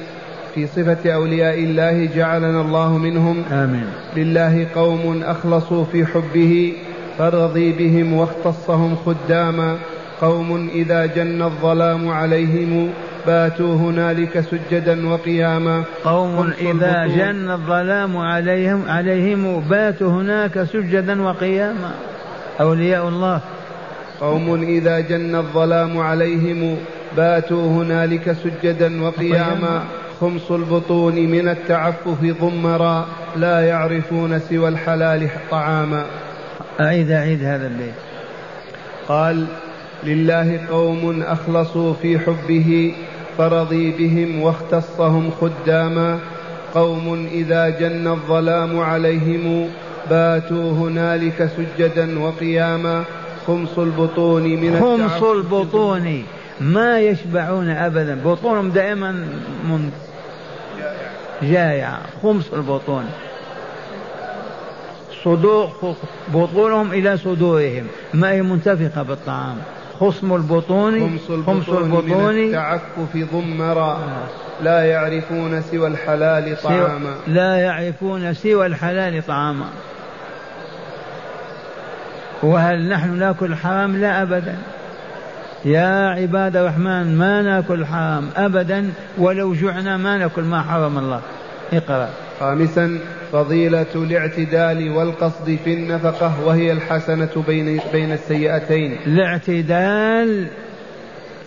في 0.56 0.68
صفة 0.68 1.12
أولياء 1.14 1.60
الله 1.60 2.10
جعلنا 2.16 2.62
الله 2.62 2.98
منهم. 2.98 3.44
آمين. 3.52 3.86
لله 4.16 4.68
قوم 4.76 5.24
أخلصوا 5.24 5.84
في 5.84 6.06
حبه 6.06 6.74
فرضي 7.18 7.72
بهم 7.72 8.14
واختصهم 8.14 8.96
خداما. 9.06 9.78
قوم 10.22 10.70
إذا 10.74 11.06
جن 11.06 11.42
الظلام 11.42 12.10
عليهم 12.10 12.90
باتوا 13.28 13.76
هنالك 13.76 14.40
سجدا 14.40 15.10
وقياما. 15.10 15.84
قوم 16.04 16.54
إذا 16.62 17.08
جن 17.08 17.52
الظلام 17.52 18.18
عليهم 18.18 18.90
عليهم 18.90 19.60
باتوا 19.60 20.10
هناك 20.10 20.64
سجدا 20.64 21.22
وقياما. 21.22 21.92
أولياء 22.62 23.08
الله. 23.08 23.42
قوم 24.20 24.64
إذا 24.64 25.00
جن 25.00 25.36
الظلام 25.36 25.98
عليهم 25.98 26.78
باتوا 27.18 27.68
هنالك 27.72 28.32
سجدا 28.32 29.04
وقياما. 29.04 29.84
خمس 30.22 30.52
البطون 30.52 31.16
من 31.16 31.48
التعفف 31.48 32.22
ضمرا 32.42 33.06
لا 33.36 33.62
يعرفون 33.62 34.40
سوى 34.40 34.68
الحلال 34.70 35.30
طعاما. 35.52 36.06
أعيد 36.80 37.12
أعيد 37.12 37.44
هذا 37.44 37.68
البيت. 37.68 37.94
قال 39.08 39.46
لله 40.04 40.60
قوم 40.70 41.22
أخلصوا 41.22 41.94
في 41.94 42.20
حبه 42.20 42.94
فرضي 43.38 43.92
بهم 43.92 44.42
واختصهم 44.42 45.32
خداما. 45.42 46.20
قوم 46.74 47.28
إذا 47.32 47.70
جن 47.70 48.08
الظلام 48.08 48.80
عليهم 48.80 49.70
باتوا 50.10 50.72
هنالك 50.72 51.50
سجدا 51.58 52.20
وقياما. 52.20 53.04
خمس 53.48 53.78
البطون 53.78 54.44
من 54.44 54.80
خمس 54.80 55.24
البطون. 55.24 56.24
ما 56.62 57.00
يشبعون 57.00 57.70
أبدا. 57.70 58.22
بطونهم 58.26 58.70
دائما 58.70 59.12
من 59.64 59.92
جائعة 61.44 62.00
خمس 62.24 62.54
البطون. 62.54 63.06
صدور 65.24 65.96
بطونهم 66.34 66.92
إلى 66.92 67.18
صدورهم. 67.18 67.88
ما 68.14 68.32
هي 68.32 68.42
منتفقة 68.42 69.04
بالطعام. 69.04 69.58
خصم 70.00 70.34
البطون 70.34 71.20
خمس 71.46 71.70
البطون, 71.70 72.38
التعفف 72.38 73.18
ضمرا. 73.34 74.00
لا 74.62 74.86
يعرفون 74.86 75.62
سوى 75.62 75.88
الحلال 75.88 76.58
طعاما. 76.64 77.16
لا 77.28 77.56
يعرفون 77.56 78.34
سوى 78.34 78.66
الحلال 78.66 79.28
طعاما. 79.28 79.70
وهل 82.44 82.90
نحن 82.90 83.20
ناكل 83.20 83.56
حرام؟ 83.56 83.98
لا 83.98 84.22
أبدا. 84.22 84.58
يا 85.66 86.08
عباد 86.08 86.56
الرحمن 86.56 87.18
ما 87.18 87.42
ناكل 87.42 87.86
حرام 87.86 88.30
أبدا. 88.36 88.92
ولو 89.18 89.54
جعنا 89.54 89.98
ما 89.98 90.18
ناكل 90.18 90.44
ما 90.44 90.62
حرم 90.62 90.98
الله. 90.98 91.22
اقرأ. 91.74 92.10
خامسا 92.40 93.00
فضيلة 93.32 93.86
الاعتدال 93.96 94.90
والقصد 94.90 95.58
في 95.64 95.74
النفقة 95.74 96.46
وهي 96.46 96.72
الحسنة 96.72 97.44
بين 97.48 97.82
بين 97.92 98.12
السيئتين. 98.12 98.98
الاعتدال 99.06 100.48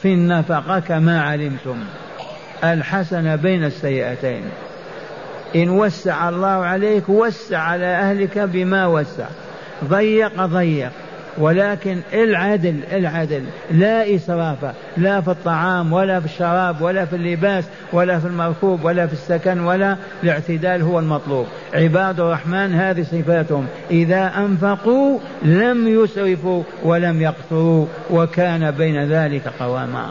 في 0.02 0.08
النفقة 0.14 0.80
كما 0.80 1.22
علمتم 1.22 1.76
الحسنة 2.64 3.36
بين 3.36 3.64
السيئتين. 3.64 4.42
إن 5.56 5.70
وسع 5.70 6.28
الله 6.28 6.48
عليك 6.48 7.08
وسع 7.08 7.58
على 7.58 7.86
أهلك 7.86 8.38
بما 8.38 8.86
وسع 8.86 9.26
ضيق 9.84 10.46
ضيق 10.46 10.92
ولكن 11.38 12.00
العدل 12.12 12.80
العدل. 12.92 13.44
لا 13.70 14.14
إسراف 14.14 14.74
لا 14.96 15.20
في 15.20 15.28
الطعام 15.30 15.92
ولا 15.92 16.20
في 16.20 16.26
الشراب 16.26 16.82
ولا 16.82 17.04
في 17.04 17.16
اللباس 17.16 17.64
ولا 17.92 18.18
في 18.18 18.26
المركوب 18.26 18.84
ولا 18.84 19.06
في 19.06 19.12
السكن 19.12 19.60
ولا 19.60 19.96
الاعتدال 20.22 20.82
هو 20.82 20.98
المطلوب. 20.98 21.46
عباد 21.74 22.20
الرحمن 22.20 22.74
هذه 22.74 23.02
صفاتهم. 23.02 23.66
إذا 23.90 24.32
أنفقوا 24.38 25.18
لم 25.42 25.88
يسرفوا 25.88 26.62
ولم 26.84 27.22
يقتروا 27.22 27.86
وكان 28.10 28.70
بين 28.70 29.04
ذلك 29.04 29.42
قواما. 29.60 30.06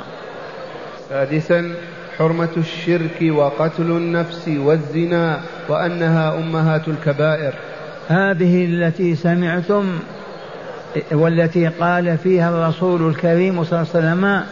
سادسا 1.09 1.73
حرمة 2.17 2.49
الشرك 2.57 3.31
وقتل 3.31 3.91
النفس 3.91 4.47
والزنا 4.47 5.39
وأنها 5.69 6.37
أمهات 6.37 6.87
الكبائر. 6.87 7.53
هذه 8.07 8.65
التي 8.65 9.15
سمعتم 9.15 9.99
والتي 11.11 11.67
قال 11.67 12.17
فيها 12.17 12.49
الرسول 12.49 13.09
الكريم 13.09 13.63
صلى 13.63 13.79
الله 13.79 13.89
عليه 13.95 14.07
وسلم 14.07 14.43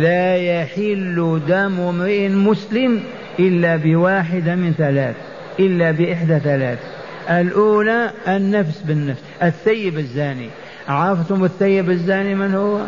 لا 0.00 0.36
يحل 0.36 1.40
دم 1.48 1.80
امرئ 1.80 2.28
مسلم 2.28 3.02
إلا 3.38 3.76
بواحدة 3.76 4.54
من 4.54 4.74
ثلاث 4.78 5.16
إلا 5.58 5.90
بإحدى 5.90 6.38
ثلاث. 6.38 6.78
الأولى 7.30 8.10
النفس 8.28 8.82
بالنفس 8.82 9.22
الثيب 9.42 9.98
الزاني. 9.98 10.48
عرفتم 10.88 11.44
الثيب 11.44 11.90
الزاني 11.90 12.34
من 12.34 12.54
هو؟ 12.54 12.78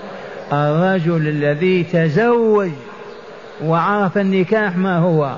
الرجل 0.53 1.29
الذي 1.29 1.85
تزوج 1.85 2.71
وعرف 3.65 4.19
النكاح 4.19 4.77
ما 4.77 4.99
هو 4.99 5.37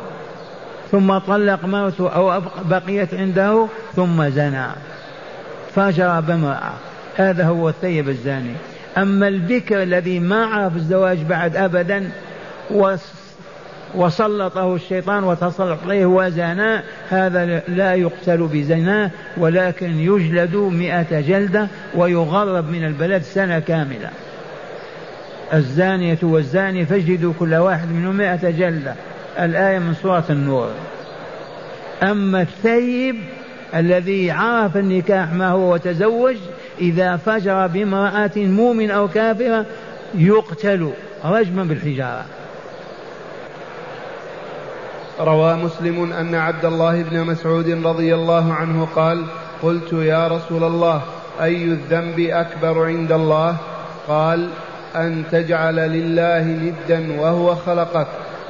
ثم 0.90 1.18
طلق 1.18 1.64
مرته 1.64 2.08
أو 2.08 2.40
بقيت 2.64 3.14
عنده 3.14 3.66
ثم 3.96 4.28
زنى. 4.28 4.66
فجر 5.74 6.20
بامرأة. 6.20 6.72
هذا 7.16 7.44
هو 7.44 7.68
الثيب 7.68 8.08
الزاني. 8.08 8.54
أما 8.98 9.28
البكر 9.28 9.82
الذي 9.82 10.18
ما 10.18 10.46
عرف 10.46 10.76
الزواج 10.76 11.18
بعد 11.18 11.56
أبدا 11.56 12.10
وسلطه 13.94 14.74
الشيطان 14.74 15.24
وتسلط 15.24 15.78
عليه 15.84 16.06
وزنا 16.06 16.82
هذا 17.10 17.62
لا 17.68 17.94
يقتل 17.94 18.48
بزنا 18.52 19.10
ولكن 19.36 19.98
يجلد 19.98 20.56
مئة 20.56 21.20
جلدة 21.20 21.68
ويغرب 21.94 22.70
من 22.70 22.84
البلد 22.84 23.22
سنة 23.22 23.58
كاملة. 23.58 24.10
الزانية 25.54 26.18
والزاني 26.22 26.86
فاجلدوا 26.86 27.32
كل 27.38 27.54
واحد 27.54 27.92
منهم 27.92 28.16
مئة 28.16 28.50
جلدة. 28.50 28.94
الآية 29.38 29.78
من 29.78 29.94
سورة 29.94 30.24
النور. 30.30 30.70
أما 32.02 32.42
الثيب 32.42 33.16
الذي 33.74 34.30
عرف 34.30 34.76
النكاح 34.76 35.32
ما 35.32 35.48
هو 35.48 35.74
وتزوج 35.74 36.36
إذا 36.80 37.16
فجر 37.16 37.66
بامرأة 37.66 38.36
مؤمن 38.36 38.90
أو 38.90 39.08
كافرة 39.08 39.66
يقتل 40.14 40.90
رجما 41.24 41.64
بالحجارة. 41.64 42.24
روى 45.20 45.54
مسلم 45.54 46.12
أن 46.12 46.34
عبد 46.34 46.64
الله 46.64 47.02
بن 47.02 47.20
مسعود 47.20 47.86
رضي 47.86 48.14
الله 48.14 48.52
عنه 48.52 48.88
قال 48.96 49.24
قلت 49.62 49.92
يا 49.92 50.28
رسول 50.28 50.64
الله 50.64 51.02
أي 51.42 51.64
الذنب 51.64 52.20
أكبر 52.20 52.86
عند 52.86 53.12
الله؟ 53.12 53.56
قال 54.08 54.48
أن 54.96 55.24
تجعل 55.32 55.76
لله 55.76 56.42
ندا 56.42 57.20
وهو 57.20 57.54
خلقك. 57.54 58.06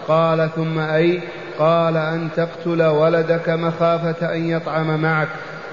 قال 0.09 0.51
ثم 0.57 0.79
أي؟ 0.79 1.20
قال 1.59 1.97
أن 1.97 2.29
تقتل 2.37 2.83
ولدك 2.83 3.49
مخافة 3.49 4.35
أن 4.35 4.49
يطعم 4.49 5.01
معك. 5.03 5.29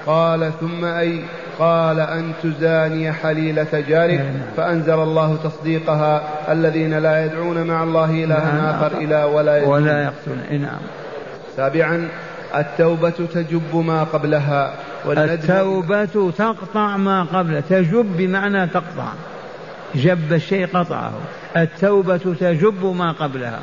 قال 0.06 0.52
ثم 0.60 0.84
أي؟ 0.84 1.20
قال 1.58 2.00
أن 2.00 2.32
تزاني 2.42 3.12
حليلة 3.12 3.84
جارك 3.88 4.18
نعم. 4.20 4.34
فأنزل 4.56 4.94
الله 4.94 5.36
تصديقها 5.44 6.22
الذين 6.52 6.98
لا 6.98 7.24
يدعون 7.24 7.66
مع 7.66 7.82
الله 7.82 8.10
إلها 8.10 8.54
نعم. 8.54 8.74
آخر 8.74 8.96
إلى 8.96 9.24
ولا 9.24 9.56
يقتلون 9.56 9.82
ولا 9.82 10.02
يقتلون. 10.02 10.62
نعم. 10.62 10.80
سابعا 11.56 12.08
التوبة 12.54 13.10
تجب 13.10 13.76
ما 13.76 14.04
قبلها 14.04 14.74
التوبة 15.06 16.30
تقطع 16.38 16.96
ما 16.96 17.22
قبل. 17.22 17.62
تجب 17.62 18.16
بمعنى 18.16 18.66
تقطع. 18.66 19.12
جب 19.94 20.32
الشيء 20.32 20.66
قطعه. 20.66 21.12
التوبة 21.56 22.34
تجب 22.40 22.84
ما 22.84 23.12
قبلها. 23.12 23.60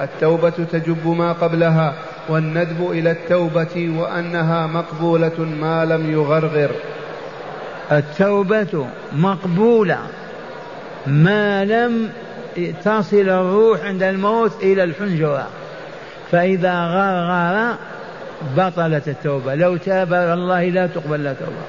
التوبة 0.00 0.50
تجب 0.50 1.08
ما 1.08 1.32
قبلها. 1.32 1.94
والندب 2.28 2.90
إلى 2.90 3.10
التوبة 3.10 3.92
وأنها 3.98 4.66
مقبولة 4.66 5.40
ما 5.60 5.84
لم 5.84 6.12
يغرغر. 6.12 6.70
التوبة 7.92 8.86
مقبولة 9.12 9.98
ما 11.06 11.64
لم 11.64 12.10
تصل 12.84 13.16
الروح 13.16 13.84
عند 13.84 14.02
الموت 14.02 14.62
إلى 14.62 14.84
الحنجرة. 14.84 15.48
فإذا 16.30 16.84
غرغر 16.84 17.76
بطلت 18.56 19.08
التوبة. 19.08 19.54
لو 19.54 19.76
تاب 19.76 20.12
الله 20.12 20.64
لا 20.64 20.86
تقبل 20.86 21.24
له 21.24 21.32
توبة. 21.32 21.64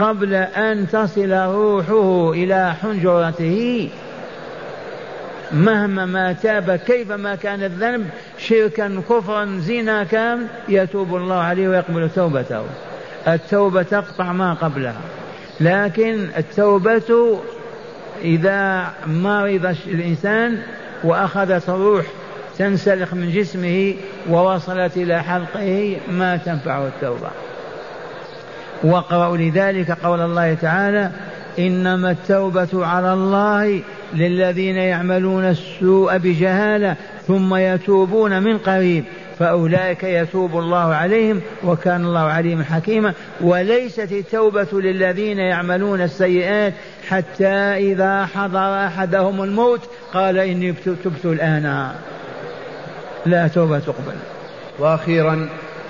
قبل 0.00 0.34
أن 0.34 0.88
تصل 0.88 1.32
روحه 1.32 2.32
إلى 2.32 2.74
حنجرته 2.82 3.88
مهما 5.52 6.06
ما 6.06 6.32
تاب 6.32 6.76
كيفما 6.86 7.34
كان 7.34 7.62
الذنب 7.62 8.06
شركا 8.38 9.02
كفرا 9.10 9.58
زنا 9.60 10.04
كان 10.04 10.46
يتوب 10.68 11.16
الله 11.16 11.34
عليه 11.34 11.68
ويقبل 11.68 12.10
توبته. 12.10 12.64
التوبة 13.28 13.82
تقطع 13.82 14.32
ما 14.32 14.54
قبلها. 14.54 15.00
لكن 15.60 16.26
التوبة 16.36 17.40
إذا 18.22 18.92
مرض 19.06 19.76
الإنسان 19.86 20.62
وأخذت 21.04 21.68
الروح 21.68 22.06
تنسلخ 22.58 23.14
من 23.14 23.30
جسمه 23.30 23.94
ووصلت 24.30 24.96
إلى 24.96 25.22
حلقه 25.22 25.96
ما 26.10 26.36
تنفعه 26.36 26.86
التوبة. 26.86 27.30
واقرأوا 28.84 29.36
لذلك 29.36 29.90
قول 29.90 30.20
الله 30.20 30.54
تعالى 30.54 31.10
إنما 31.58 32.10
التوبة 32.10 32.86
على 32.86 33.12
الله 33.12 33.82
للذين 34.14 34.76
يعملون 34.76 35.44
السوء 35.44 36.18
بجهالة 36.18 36.96
ثم 37.26 37.54
يتوبون 37.54 38.42
من 38.42 38.58
قريب 38.58 39.04
فأولئك 39.38 40.04
يتوب 40.04 40.58
الله 40.58 40.94
عليهم 40.94 41.40
وكان 41.64 42.04
الله 42.04 42.20
عليما 42.20 42.64
حكيما. 42.64 43.12
وليست 43.40 44.12
التوبة 44.12 44.66
للذين 44.72 45.38
يعملون 45.38 46.00
السيئات 46.00 46.72
حتى 47.08 47.54
إذا 47.92 48.26
حضر 48.26 48.86
أحدهم 48.86 49.42
الموت 49.42 49.80
قال 50.14 50.38
إني 50.38 50.72
تبت 50.72 51.24
الآن. 51.24 51.90
لا 53.26 53.48
توبة 53.48 53.78
تقبل. 53.78 54.16
وأخيرا 54.78 55.48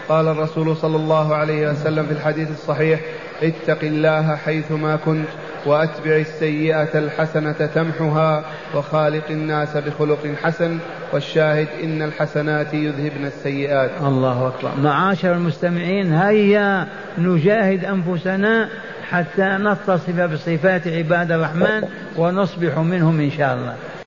قال 0.08 0.28
الرسول 0.28 0.76
صلى 0.76 0.96
الله 0.96 1.34
عليه 1.34 1.68
وسلم 1.70 2.06
في 2.06 2.12
الحديث 2.12 2.50
الصحيح 2.50 3.00
اتق 3.42 3.78
الله 3.82 4.36
حيثما 4.36 4.96
كنت. 4.96 5.28
وأتبع 5.66 6.16
السيئة 6.16 6.98
الحسنة 6.98 7.52
تمحها 7.52 8.44
وخالق 8.74 9.30
الناس 9.30 9.76
بخلق 9.76 10.34
حسن 10.42 10.78
والشاهد 11.12 11.68
إن 11.84 12.02
الحسنات 12.02 12.74
يذهبن 12.74 13.26
السيئات. 13.26 13.90
الله 14.00 14.48
أكبر. 14.48 14.70
معاشر 14.82 15.32
المستمعين 15.32 16.12
هيا 16.12 16.86
نجاهد 17.18 17.84
أنفسنا 17.84 18.68
حتى 19.10 19.58
نتصف 19.60 20.20
بصفات 20.20 20.88
عباد 20.88 21.32
الرحمن 21.32 21.82
ونصبح 22.16 22.78
منهم 22.78 23.20
إن 23.20 23.30
شاء 23.30 23.54
الله. 23.54 23.74